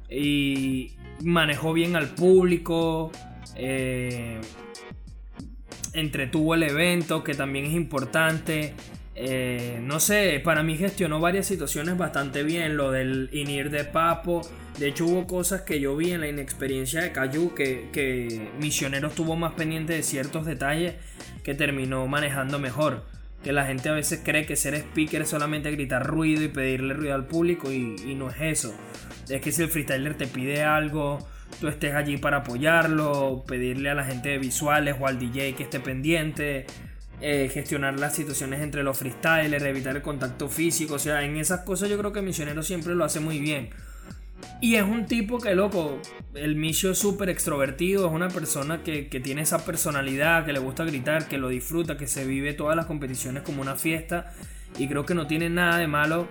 [0.09, 0.91] y
[1.23, 3.11] manejó bien al público,
[3.55, 4.39] eh,
[5.93, 8.73] entretuvo el evento, que también es importante.
[9.13, 12.77] Eh, no sé, para mí gestionó varias situaciones bastante bien.
[12.77, 14.41] Lo del INIR de Papo.
[14.79, 19.09] De hecho, hubo cosas que yo vi en la inexperiencia de Cayu que, que Misionero
[19.09, 20.95] estuvo más pendiente de ciertos detalles
[21.43, 23.03] que terminó manejando mejor.
[23.43, 26.93] Que la gente a veces cree que ser speaker es solamente gritar ruido y pedirle
[26.93, 28.73] ruido al público y, y no es eso.
[29.29, 31.27] Es que si el freestyler te pide algo,
[31.59, 35.63] tú estés allí para apoyarlo, pedirle a la gente de visuales o al DJ que
[35.63, 36.65] esté pendiente
[37.21, 40.95] eh, gestionar las situaciones entre los freestylers, evitar el contacto físico.
[40.95, 43.69] O sea, en esas cosas yo creo que Misionero siempre lo hace muy bien.
[44.59, 45.99] Y es un tipo que, loco,
[46.33, 50.83] el Micho es súper extrovertido, es una persona que, tiene esa personalidad, que le gusta
[50.83, 54.33] gritar, que lo disfruta, que se vive todas las competiciones como una fiesta.
[54.77, 56.27] Y creo que no tiene nada de malo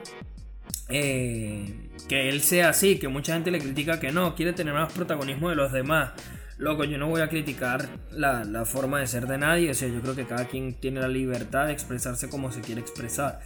[0.88, 1.72] eh,
[2.09, 5.51] que él sea así, que mucha gente le critica que no, quiere tener más protagonismo
[5.51, 6.12] de los demás.
[6.61, 10.03] Loco, yo no voy a criticar la, forma de ser de nadie, o sea, yo
[10.03, 13.41] creo que cada quien tiene la libertad de expresarse como se quiere expresar.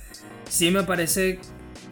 [0.49, 1.39] Sí me parece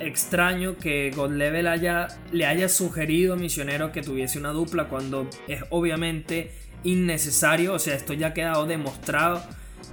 [0.00, 5.30] extraño que God Level haya, le haya sugerido a Misionero que tuviese una dupla cuando
[5.46, 6.50] es obviamente
[6.82, 9.44] innecesario, o sea, esto ya ha quedado demostrado.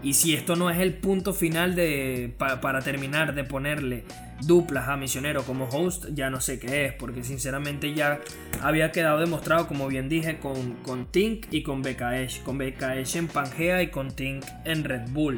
[0.01, 4.03] Y si esto no es el punto final de, para terminar de ponerle
[4.41, 8.21] duplas a Misionero como host, ya no sé qué es, porque sinceramente ya
[8.61, 13.27] había quedado demostrado, como bien dije, con, con Tink y con BKS, con BKS en
[13.27, 15.37] Pangea y con Tink en Red Bull.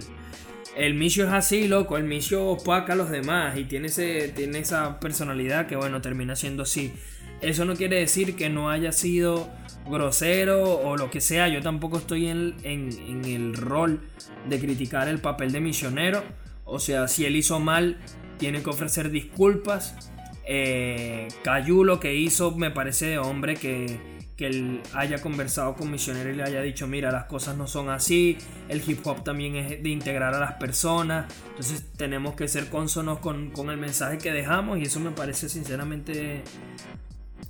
[0.75, 4.99] El Misio es así, loco, el Misio opaca a los demás y tiene, tiene esa
[4.99, 6.93] personalidad que, bueno, termina siendo así.
[7.41, 9.49] Eso no quiere decir que no haya sido
[9.89, 11.47] grosero o lo que sea.
[11.49, 13.99] Yo tampoco estoy en, en, el rol
[14.47, 16.23] de criticar el papel de misionero.
[16.65, 17.97] O sea, si él hizo mal,
[18.41, 20.11] tiene que ofrecer disculpas.
[20.47, 23.99] Eh, Cayu lo que hizo me parece de hombre que,
[24.35, 27.89] que él haya conversado con misionero y le haya dicho, mira, las cosas no son
[27.89, 28.39] así.
[28.67, 31.31] El hip hop también es de integrar a las personas.
[31.51, 35.47] Entonces tenemos que ser consonos con, con el mensaje que dejamos y eso me parece
[35.47, 36.41] sinceramente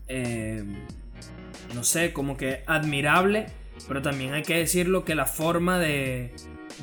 [0.10, 0.66] eh,
[1.74, 3.46] no sé, como que admirable,
[3.88, 6.34] pero también hay que decirlo que la forma de,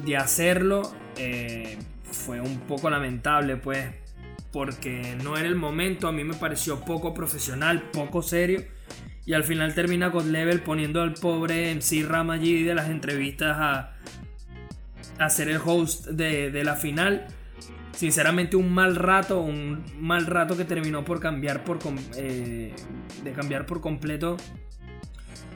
[0.06, 1.76] de hacerlo eh,
[2.10, 3.86] fue un poco lamentable, pues,
[4.52, 8.64] porque no era el momento, a mí me pareció poco profesional, poco serio.
[9.26, 13.56] Y al final termina God Level poniendo al pobre MC Ramaji de las entrevistas
[15.18, 17.26] a, ser el host de, de la final
[17.98, 21.80] sinceramente un mal rato, un mal rato que terminó por cambiar por,
[22.14, 22.72] eh,
[23.24, 24.36] de cambiar por completo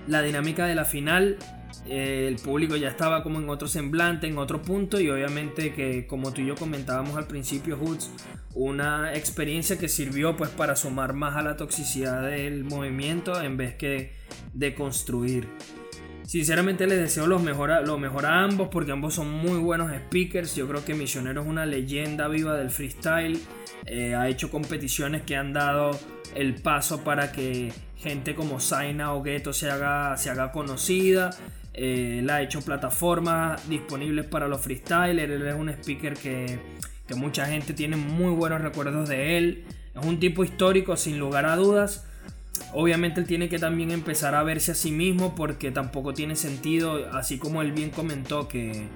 [0.09, 1.39] la dinámica de la final.
[1.87, 6.07] Eh, el público ya estaba como en otro semblante, en otro punto y obviamente que
[6.07, 8.11] como tú y yo comentábamos al principio, Hoods,
[8.55, 13.75] una experiencia que sirvió pues para sumar más a la toxicidad del movimiento en vez
[13.75, 14.13] que
[14.53, 15.49] de construir.
[16.25, 20.55] Sinceramente les deseo lo mejor, a, mejor ambos porque ambos son muy buenos speakers.
[20.55, 23.41] Yo creo que Misionero es una leyenda viva del freestyle.
[23.87, 25.91] Eh, ha hecho competiciones que han dado
[26.35, 31.31] el paso para que gente como Zaina o Ghetto se haga, se haga conocida.
[31.75, 35.31] Eh, él ha hecho plataformas disponibles para los freestylers.
[35.31, 36.59] Él es un speaker que,
[37.07, 39.65] que mucha gente tiene muy buenos recuerdos de él.
[39.95, 42.05] Es un tipo histórico sin lugar a dudas.
[42.75, 47.11] Obviamente él tiene que también empezar a verse a sí mismo porque tampoco tiene sentido,
[47.13, 48.87] así como él bien comentó que,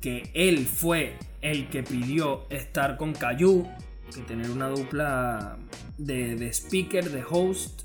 [0.00, 3.66] que él fue el que pidió estar con Cayu,
[4.14, 5.56] que tener una dupla
[5.98, 7.82] de, de speaker, de host.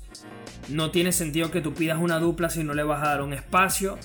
[0.68, 3.32] No tiene sentido que tú pidas una dupla si no le vas a dar un
[3.32, 3.98] espacio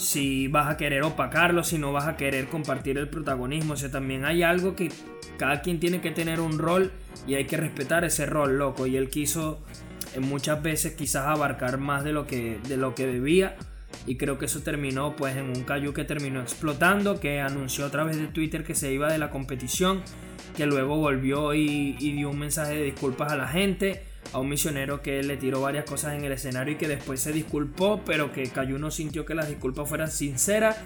[0.00, 3.74] si vas a querer opacarlo, si no vas a querer compartir el protagonismo.
[3.74, 4.90] O sea, también hay algo que
[5.36, 6.90] cada quien tiene que tener un rol
[7.26, 8.86] y hay que respetar ese rol, loco.
[8.86, 9.60] Y él quiso
[10.20, 13.56] muchas veces quizás abarcar más de lo que, de lo que debía.
[14.06, 17.90] Y creo que eso terminó pues en un Cayu que terminó explotando, que anunció a
[17.90, 20.02] través de Twitter que se iba de la competición,
[20.56, 24.02] que luego volvió y, dio un mensaje de disculpas a la gente,
[24.32, 27.32] a un misionero que le tiró varias cosas en el escenario y que después se
[27.32, 30.76] disculpó, pero que Cayu no sintió que las disculpas fueran sinceras.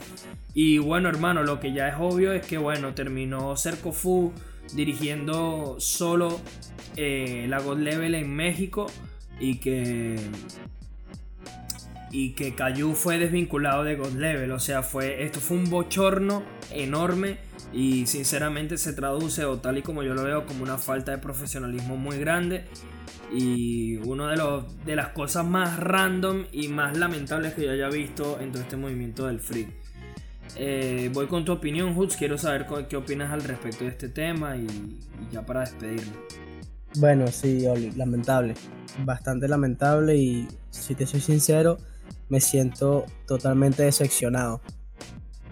[0.54, 4.32] Y bueno hermano, lo que ya es obvio es que bueno, terminó Cercofu
[4.74, 6.40] dirigiendo solo
[6.96, 8.86] eh, la God Level en México
[9.38, 10.16] y que
[12.14, 16.44] y que Cayu fue desvinculado de God Level, o sea, fue esto fue un bochorno
[16.70, 17.38] enorme
[17.72, 21.18] y sinceramente se traduce o tal y como yo lo veo como una falta de
[21.18, 22.66] profesionalismo muy grande
[23.32, 28.38] y una de de las cosas más random y más lamentables que yo haya visto
[28.40, 29.66] en todo este movimiento del free.
[30.54, 32.16] Eh, voy con tu opinión, Hoods.
[32.16, 36.12] Quiero saber qué opinas al respecto de este tema y, y ya para despedirme.
[36.98, 38.54] Bueno, sí, Oli, lamentable.
[39.04, 41.78] Bastante lamentable y si te soy sincero,
[42.28, 44.60] me siento totalmente decepcionado.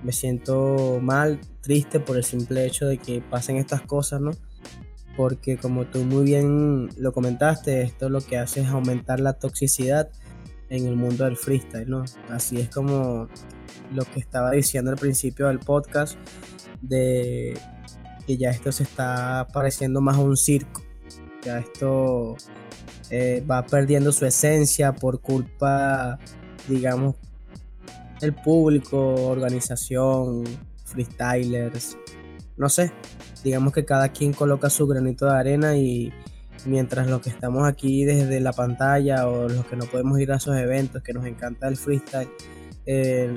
[0.02, 4.32] Me siento mal, triste por el simple hecho de que pasen estas cosas, ¿no?
[5.16, 10.10] Porque como tú muy bien lo comentaste, esto lo que hace es aumentar la toxicidad
[10.70, 12.04] en el mundo del freestyle, ¿no?
[12.30, 13.28] Así es como
[13.92, 16.16] lo que estaba diciendo al principio del podcast,
[16.80, 17.56] de
[18.26, 20.82] que ya esto se está pareciendo más a un circo
[21.42, 22.36] ya esto
[23.10, 26.18] eh, va perdiendo su esencia por culpa,
[26.68, 27.16] digamos,
[28.20, 30.44] del público, organización,
[30.84, 31.96] freestylers,
[32.56, 32.92] no sé,
[33.42, 36.12] digamos que cada quien coloca su granito de arena y
[36.64, 40.36] mientras los que estamos aquí desde la pantalla o los que no podemos ir a
[40.36, 42.28] esos eventos, que nos encanta el freestyle,
[42.86, 43.32] eh,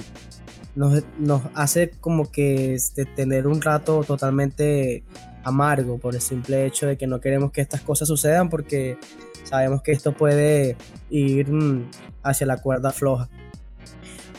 [0.75, 5.03] nos, nos, hace como que este, tener un rato totalmente
[5.43, 8.97] amargo por el simple hecho de que no queremos que estas cosas sucedan porque
[9.45, 10.75] sabemos que esto puede
[11.09, 11.89] ir mm,
[12.23, 13.29] hacia la cuerda floja.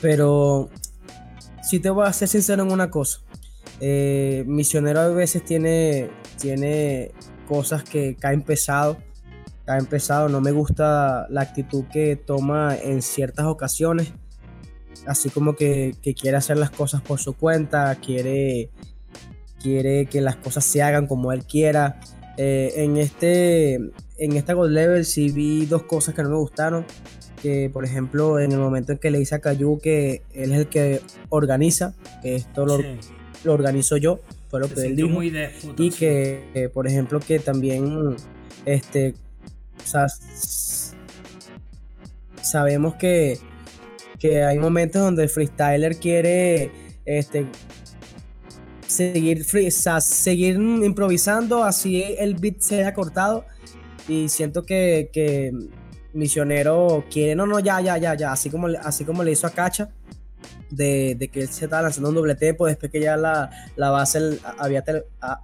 [0.00, 0.68] Pero
[1.62, 3.20] si te voy a ser sincero en una cosa,
[3.80, 7.12] eh, Misionero a veces tiene, tiene
[7.48, 8.98] cosas que caen pesado,
[9.64, 14.12] caen pesado, no me gusta la actitud que toma en ciertas ocasiones,
[15.06, 18.70] así como que, quiere hacer las cosas por su cuenta, quiere
[19.62, 21.98] quiere que las cosas se hagan como él quiera.
[22.36, 23.80] Eh, en, este,
[24.18, 26.84] en esta Gold Level sí vi dos cosas que no me gustaron.
[27.42, 30.58] Que por ejemplo, en el momento en que le dice a Cayu que él es
[30.58, 32.78] el que organiza, que esto lo,
[33.44, 35.22] lo organizo yo, fue lo que él dijo.
[35.22, 38.16] y que, por ejemplo, que también
[38.64, 39.14] este,
[42.42, 43.38] sabemos que,
[44.18, 46.70] que hay momentos donde el freestyler quiere
[47.04, 47.46] este,
[48.86, 53.44] seguir, free, seguir improvisando, así el beat se haya cortado.
[54.08, 55.52] Y siento que, que
[56.12, 59.50] Misionero quiere, no, no, ya, ya, ya, ya, así como, así como le hizo a
[59.50, 59.90] Cacha,
[60.70, 64.84] de, que él se estaba lanzando un doble tempo después que ya la, base había,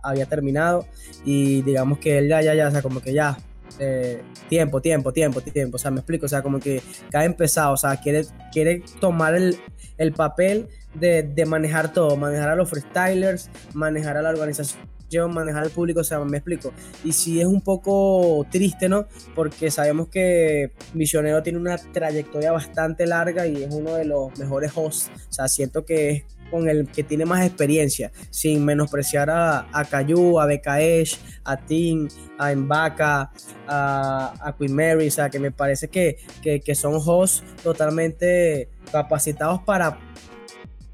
[0.03, 0.87] había terminado
[1.25, 3.39] y digamos que él ya, ya, ya, o sea, como que ya,
[3.79, 7.73] eh, tiempo, tiempo, tiempo, tiempo, o sea, me explico, o sea, como que cae empezado,
[7.73, 9.59] o sea, quiere, quiere tomar el,
[9.99, 14.81] el papel de, de, manejar todo, manejar a los freestylers, manejar a la organización
[15.21, 16.73] manejar al público, o sea, me explico.
[17.05, 19.07] Y sí es un poco triste, ¿no?
[19.35, 24.73] Porque sabemos que Misionero tiene una trayectoria bastante larga y es uno de los mejores
[24.75, 25.11] hosts.
[25.29, 29.85] O sea, siento que es con el que tiene más experiencia, sin menospreciar a, a
[29.87, 32.09] Cayu, a Bekaesh, a Tim,
[32.39, 33.33] a Embaka,
[33.67, 38.69] a, a, Queen Mary, o sea, que me parece que, que, que son hosts totalmente
[38.93, 39.99] capacitados para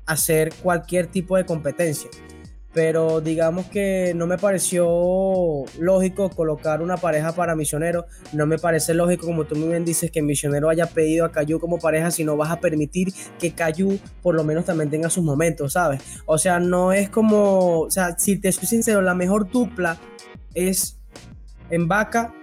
[0.07, 2.09] hacer cualquier tipo de competencia
[2.73, 8.07] pero digamos que no me pareció lógico colocar una pareja para Misionero.
[8.33, 11.59] No me parece lógico, como tú muy bien dices, que Misionero haya pedido a Cayu
[11.61, 15.25] como pareja si no vas a permitir que Cayu por lo menos también tenga sus
[15.25, 16.01] momentos, ¿sabes?
[16.27, 19.99] O sea, no es como, o sea, si te soy sincero, la mejor dupla
[20.55, 20.99] es
[21.71, 22.35] en Vaca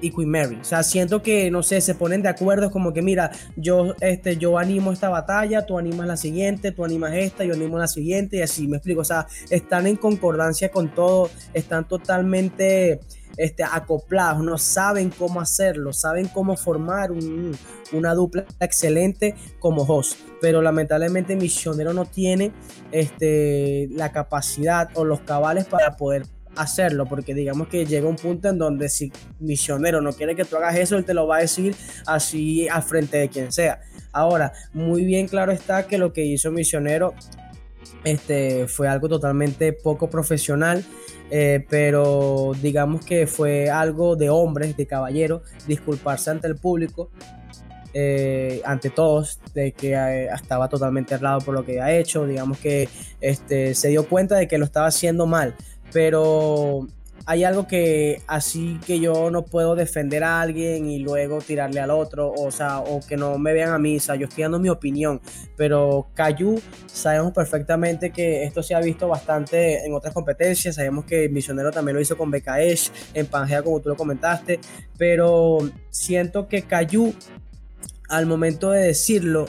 [0.00, 0.58] y Queen Mary.
[0.60, 4.36] O sea, siento que, no sé, se ponen de acuerdo, como que, mira, yo, este,
[4.36, 8.38] yo animo esta batalla, tú animas la siguiente, tú animas esta, yo animo la siguiente,
[8.38, 9.00] y así me explico.
[9.00, 13.00] O sea, están en concordancia con todo, están totalmente
[13.36, 17.10] este, acoplados, no saben cómo hacerlo, saben cómo formar
[17.92, 20.18] una dupla excelente como host.
[20.40, 22.52] Pero lamentablemente Misionero no tiene
[22.92, 26.24] este, la capacidad o los cabales para poder
[26.56, 30.56] hacerlo, porque digamos que llega un punto en donde si misionero no quiere que tú
[30.56, 31.74] hagas eso, él te lo va a decir
[32.06, 33.80] así al frente de quien sea.
[34.12, 37.14] Ahora, muy bien claro está que lo que hizo misionero
[38.04, 40.84] este, fue algo totalmente poco profesional.
[41.32, 47.10] Eh, pero digamos que fue algo de hombres, de caballeros, disculparse ante el público,
[47.94, 52.58] eh, ante todos de que eh, estaba totalmente errado por lo que había hecho, digamos
[52.58, 52.88] que
[53.20, 55.54] este, se dio cuenta de que lo estaba haciendo mal,
[55.92, 56.86] pero
[57.26, 61.90] hay algo que así que yo no puedo defender a alguien y luego tirarle al
[61.90, 64.58] otro, o sea, o que no me vean a mí, o sea, yo estoy dando
[64.58, 65.20] mi opinión,
[65.56, 71.28] pero Cayu sabemos perfectamente que esto se ha visto bastante en otras competencias, sabemos que
[71.28, 74.58] Misionero también lo hizo con BKS, en Pangea como tú lo comentaste,
[74.96, 75.58] pero
[75.90, 77.14] siento que Cayu
[78.08, 79.46] al momento de decirlo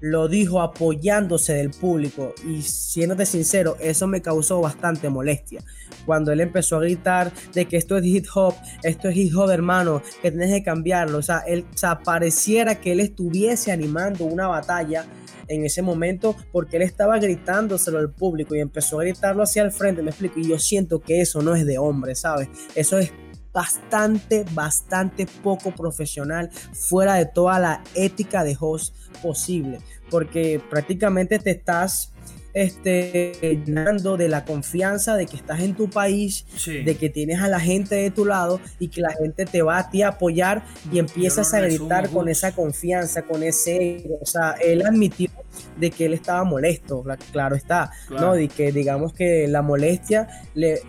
[0.00, 5.62] lo dijo apoyándose del público y siéndote sincero, eso me causó bastante molestia.
[6.06, 9.50] Cuando él empezó a gritar de que esto es hip hop, esto es hip hop
[9.50, 14.48] hermano, que tienes que cambiarlo, o sea, él o pareciera que él estuviese animando una
[14.48, 15.06] batalla
[15.48, 19.72] en ese momento porque él estaba gritándoselo al público y empezó a gritarlo hacia el
[19.72, 22.48] frente, me explico, y yo siento que eso no es de hombre, ¿sabes?
[22.74, 23.12] Eso es
[23.52, 29.80] bastante, bastante poco profesional, fuera de toda la ética de host posible,
[30.10, 32.12] porque prácticamente te estás
[32.54, 33.32] este,
[33.64, 37.60] llenando de la confianza de que estás en tu país, de que tienes a la
[37.60, 40.98] gente de tu lado y que la gente te va a ti a apoyar y
[40.98, 45.30] empiezas a gritar con esa confianza, con ese O sea, él admitió
[45.76, 48.38] de que él estaba molesto, claro está, ¿no?
[48.38, 50.80] Y que digamos que la molestia le,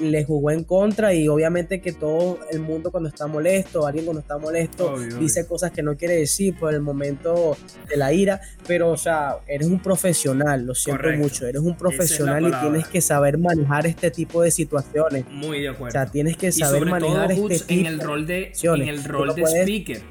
[0.00, 4.20] le, jugó en contra y obviamente que todo el mundo cuando está molesto, alguien cuando
[4.20, 7.56] está molesto, dice cosas que no quiere decir por el momento
[7.88, 12.46] de la ira, pero o sea, eres un profesional, lo siento mucho, eres un profesional
[12.46, 15.24] y tienes que saber manejar este tipo de situaciones.
[15.30, 15.88] Muy de acuerdo.
[15.88, 19.34] O sea, tienes que saber manejar este tipo en el rol de, en el rol
[19.34, 20.02] de speaker,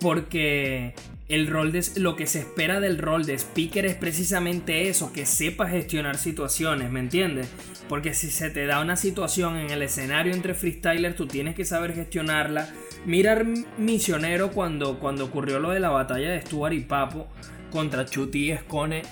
[0.00, 0.94] porque
[1.28, 5.26] el rol de lo que se espera del rol de speaker es precisamente eso, que
[5.26, 7.48] sepa gestionar situaciones, ¿me entiendes?
[7.88, 11.64] Porque si se te da una situación en el escenario entre freestylers, tú tienes que
[11.64, 12.68] saber gestionarla.
[13.06, 13.44] Mirar
[13.76, 17.26] Misionero cuando, cuando ocurrió lo de la batalla de Stuart y Papo
[17.70, 19.02] contra Chuti y Escone,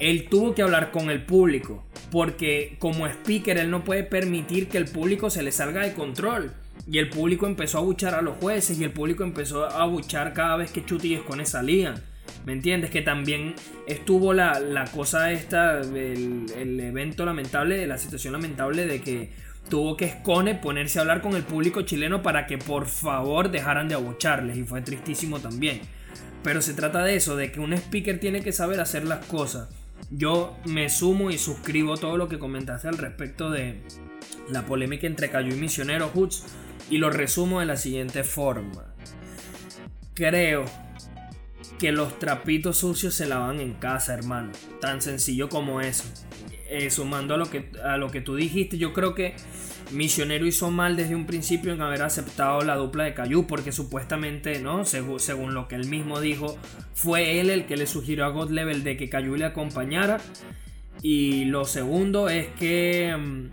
[0.00, 4.78] él tuvo que hablar con el público, porque como speaker él no puede permitir que
[4.78, 6.52] el público se le salga de control.
[6.90, 10.32] Y el público empezó a buchar a los jueces y el público empezó a buchar
[10.32, 12.02] cada vez que Chuti y Escone salían.
[12.46, 12.90] ¿Me entiendes?
[12.90, 13.54] Que también
[13.86, 19.30] estuvo la, cosa esta, el, el, evento lamentable, la situación lamentable de que
[19.68, 23.88] tuvo que Escone ponerse a hablar con el público chileno para que por favor dejaran
[23.88, 25.80] de abucharles y fue tristísimo también.
[26.42, 29.68] Pero se trata de eso, de que un speaker tiene que saber hacer las cosas.
[30.10, 33.82] Yo me sumo y suscribo todo lo que comentaste al respecto de
[34.48, 36.44] la polémica entre Cayu y Misionero Hoods
[36.90, 38.94] y lo resumo de la siguiente forma.
[40.14, 40.64] Creo
[41.78, 44.52] que los trapitos sucios se lavan en casa, hermano.
[44.80, 46.04] Tan sencillo como eso.
[46.68, 49.34] Eh, sumando a lo, que, a lo que tú dijiste, yo creo que
[49.92, 54.60] Misionero hizo mal desde un principio en haber aceptado la dupla de Cayu, porque supuestamente,
[54.60, 54.84] ¿no?
[54.84, 56.58] Según, lo que él mismo dijo,
[56.94, 60.20] fue él el que le sugirió a God Level de que Cayu le acompañara.
[61.02, 63.50] Y lo segundo es que mm,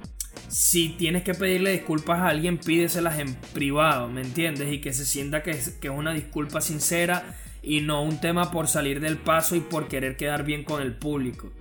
[0.50, 4.72] si tienes que pedirle disculpas a alguien, pídeselas en privado, ¿me entiendes?
[4.72, 8.52] Y que se sienta que es, que es una disculpa sincera y no un tema
[8.52, 11.52] por salir del paso y por querer quedar bien con el público.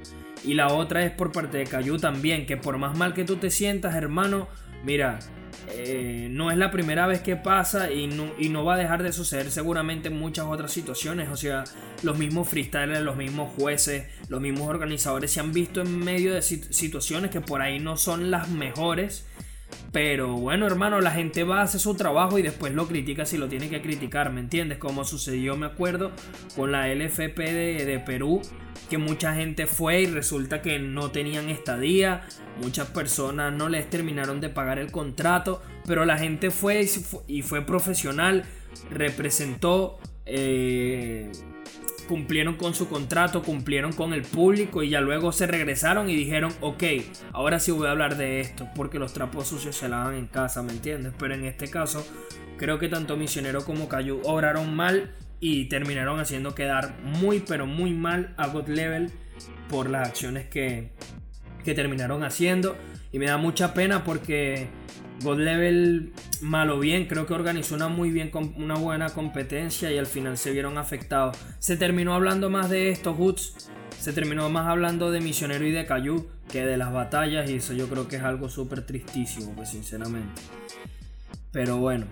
[0.45, 3.37] Y la otra es por parte de Cayu también, que por más mal que tú
[3.37, 4.49] te sientas, hermano,
[4.85, 5.19] mira,
[5.69, 9.03] eh, no es la primera vez que pasa y no, y no, va a dejar
[9.03, 11.29] de suceder seguramente en muchas otras situaciones.
[11.31, 11.65] O sea,
[12.03, 16.43] los mismos freestylers, los mismos jueces, los mismos organizadores se han visto en medio de
[16.43, 19.27] situaciones que por ahí no son las mejores.
[19.93, 23.37] Pero bueno, hermano, la gente va a hacer su trabajo y después lo critica si
[23.37, 24.79] lo tiene que criticar, ¿me entiendes?
[24.79, 26.13] Como sucedió, me acuerdo,
[26.55, 28.43] con la LFP de, de Perú,
[28.89, 32.23] que mucha gente fue y resulta que no tenían estadía,
[32.63, 36.89] muchas personas no les terminaron de pagar el contrato, pero la gente fue
[37.27, 38.45] y fue profesional,
[38.91, 41.31] representó, eh,
[42.09, 46.53] cumplieron con su contrato, cumplieron con el público y ya luego se regresaron y dijeron,
[46.61, 46.85] ok,
[47.33, 50.63] ahora sí voy a hablar de esto, porque los trapos sucios se lavan en casa,
[50.63, 51.13] ¿me entiendes?
[51.19, 52.07] Pero en este caso,
[52.57, 55.11] creo que tanto Misionero como Cayu obraron mal
[55.41, 59.11] y terminaron haciendo quedar muy pero muy mal a God Level
[59.69, 60.91] por las acciones que,
[61.65, 62.77] que terminaron haciendo.
[63.13, 64.69] Y me da mucha pena porque
[65.23, 69.99] God Level mal o bien creo que organizó una muy bien una buena competencia y
[69.99, 71.37] al final se vieron afectados.
[71.59, 75.87] Se terminó hablando más de estos Hoods se terminó más hablando de Misionero y de
[75.87, 79.71] Cayu que de las batallas y eso yo creo que es algo súper tristísimo pues
[79.71, 80.43] sinceramente.
[81.51, 82.07] Pero bueno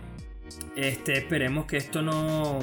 [0.77, 2.59] este esperemos que esto no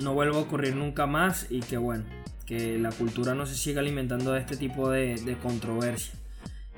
[0.00, 2.04] no vuelva a ocurrir nunca más y que bueno,
[2.46, 6.14] que la cultura no se siga alimentando de este tipo de, controversia.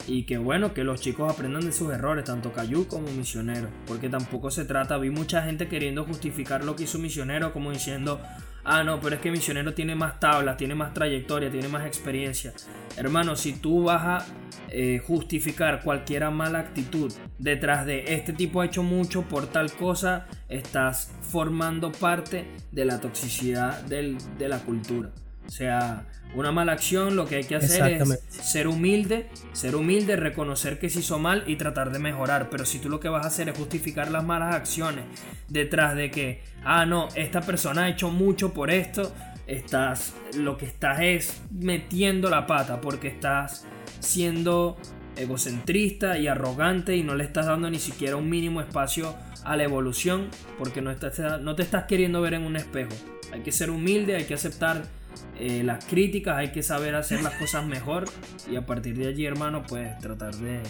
[0.06, 3.68] Y que bueno, que los chicos aprendan de sus errores, tanto Cayu como Misionero.
[3.86, 8.20] Porque tampoco se trata, vi mucha gente queriendo justificar lo que hizo Misionero como diciendo,
[8.68, 12.52] ah, no, pero es que Misionero tiene más tablas, tiene más trayectoria, tiene más experiencia.
[12.96, 14.26] Hermano, si tú vas a
[14.70, 20.26] eh, justificar cualquier mala actitud detrás de este tipo ha hecho mucho por tal cosa,
[20.48, 25.10] estás formando parte de la toxicidad de la cultura.
[25.48, 30.14] O sea, una mala acción lo que hay que hacer es ser humilde, ser humilde,
[30.14, 32.50] reconocer que se hizo mal y tratar de mejorar.
[32.50, 35.04] Pero si tú lo que vas a hacer es justificar las malas acciones
[35.48, 39.10] detrás de que, ah, no, esta persona ha hecho mucho por esto,
[39.46, 43.66] estás, lo que estás es metiendo la pata porque estás
[44.00, 44.76] siendo
[45.16, 49.64] egocentrista y arrogante y no le estás dando ni siquiera un mínimo espacio a la
[49.64, 52.92] evolución porque no, estás, no te estás queriendo ver en un espejo.
[53.32, 54.97] Hay que ser humilde, hay que aceptar
[55.38, 58.04] eh, las críticas, hay que saber hacer las cosas mejor
[58.50, 60.62] y a partir de allí, hermano, pues tratar de,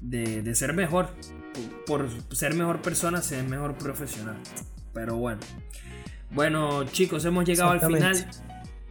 [0.00, 1.10] de, ser mejor.
[1.86, 4.36] Por, ser mejor persona, ser mejor profesional.
[4.92, 5.40] Pero bueno.
[6.30, 8.26] Bueno, chicos, hemos llegado al final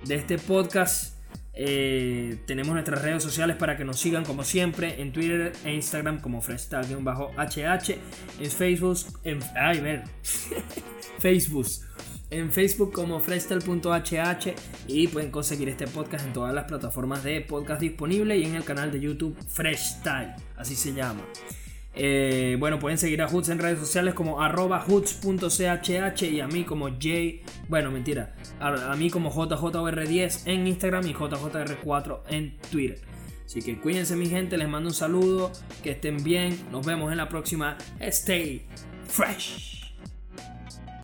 [0.05, 1.15] de este podcast.
[1.53, 6.21] Eh, tenemos nuestras redes sociales para que nos sigan como siempre en Twitter e Instagram
[6.21, 7.99] como freestyle-hh
[8.39, 10.03] en Facebook en ay ver
[11.19, 11.67] Facebook
[12.31, 14.55] en Facebook como freestyle.hh
[14.87, 18.63] y pueden conseguir este podcast en todas las plataformas de podcast disponibles y en el
[18.63, 21.21] canal de YouTube Freestyle, así se llama.
[21.95, 26.63] Eh, bueno, pueden seguir a Hoots en redes sociales como arroba hoots.chh y a mí
[26.63, 27.07] como J,
[27.67, 33.01] bueno, mentira, a, mí como JJR10 en Instagram y JJR4 en Twitter.
[33.45, 35.51] Así que cuídense mi gente, les mando un saludo,
[35.81, 37.77] que estén bien, nos vemos en la próxima.
[37.99, 38.61] Stay
[39.07, 39.78] fresh.